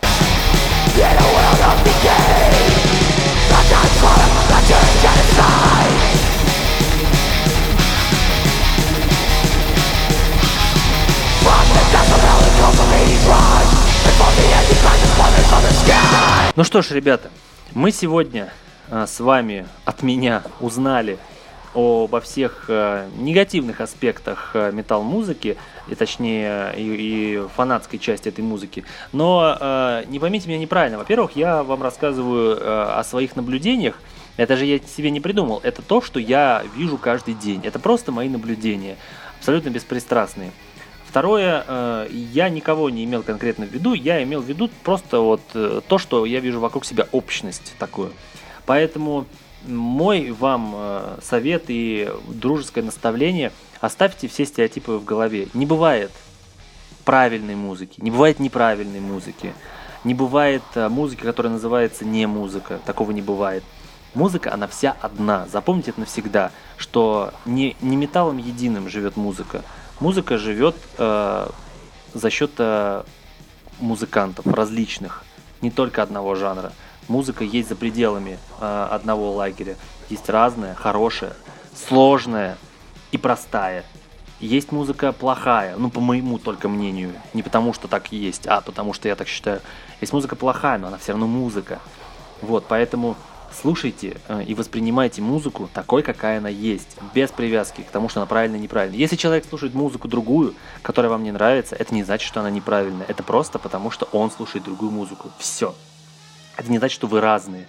[16.56, 17.30] Ну что ж, ребята,
[17.74, 18.52] мы сегодня
[18.90, 21.18] э, с вами от меня узнали
[21.74, 25.56] обо всех э, негативных аспектах э, металл-музыки,
[25.88, 28.84] и точнее и, и фанатской части этой музыки.
[29.12, 30.98] Но э, не поймите меня неправильно.
[30.98, 33.94] Во-первых, я вам рассказываю э, о своих наблюдениях.
[34.36, 35.60] Это же я себе не придумал.
[35.62, 37.60] Это то, что я вижу каждый день.
[37.64, 38.96] Это просто мои наблюдения,
[39.38, 40.50] абсолютно беспристрастные.
[41.10, 45.40] Второе, э, я никого не имел конкретно в виду, я имел в виду просто вот
[45.54, 48.12] э, то, что я вижу вокруг себя, общность такую.
[48.64, 49.26] Поэтому
[49.66, 53.50] мой вам э, совет и дружеское наставление,
[53.80, 55.48] оставьте все стереотипы в голове.
[55.52, 56.12] Не бывает
[57.04, 59.52] правильной музыки, не бывает неправильной музыки,
[60.04, 63.64] не бывает музыки, которая называется не музыка, такого не бывает.
[64.14, 65.48] Музыка, она вся одна.
[65.48, 69.64] Запомните это навсегда, что не, не металлом единым живет музыка,
[70.00, 71.46] Музыка живет э,
[72.14, 73.02] за счет э,
[73.80, 75.24] музыкантов различных,
[75.60, 76.72] не только одного жанра.
[77.06, 79.76] Музыка есть за пределами э, одного лагеря.
[80.08, 81.34] Есть разная, хорошая,
[81.74, 82.56] сложная
[83.12, 83.84] и простая.
[84.40, 87.12] есть музыка плохая, ну, по моему только мнению.
[87.34, 89.60] Не потому, что так есть, а потому, что я так считаю.
[90.00, 91.78] Есть музыка плохая, но она все равно музыка.
[92.40, 93.16] Вот, поэтому
[93.52, 98.26] слушайте э, и воспринимайте музыку такой, какая она есть, без привязки к тому, что она
[98.26, 98.98] правильная или неправильная.
[98.98, 103.06] Если человек слушает музыку другую, которая вам не нравится, это не значит, что она неправильная.
[103.06, 105.30] Это просто потому, что он слушает другую музыку.
[105.38, 105.74] Все.
[106.56, 107.66] Это не значит, что вы разные.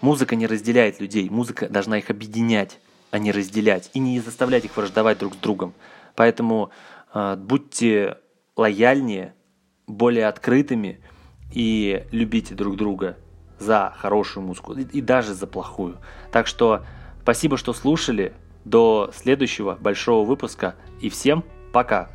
[0.00, 2.78] Музыка не разделяет людей, музыка должна их объединять,
[3.10, 5.74] а не разделять, и не заставлять их враждовать друг с другом.
[6.14, 6.70] Поэтому
[7.14, 8.18] э, будьте
[8.56, 9.34] лояльнее,
[9.86, 11.00] более открытыми
[11.52, 13.16] и любите друг друга
[13.58, 15.96] за хорошую музыку и, и даже за плохую.
[16.32, 16.84] Так что
[17.22, 18.32] спасибо, что слушали.
[18.64, 21.42] До следующего большого выпуска и всем
[21.72, 22.10] пока!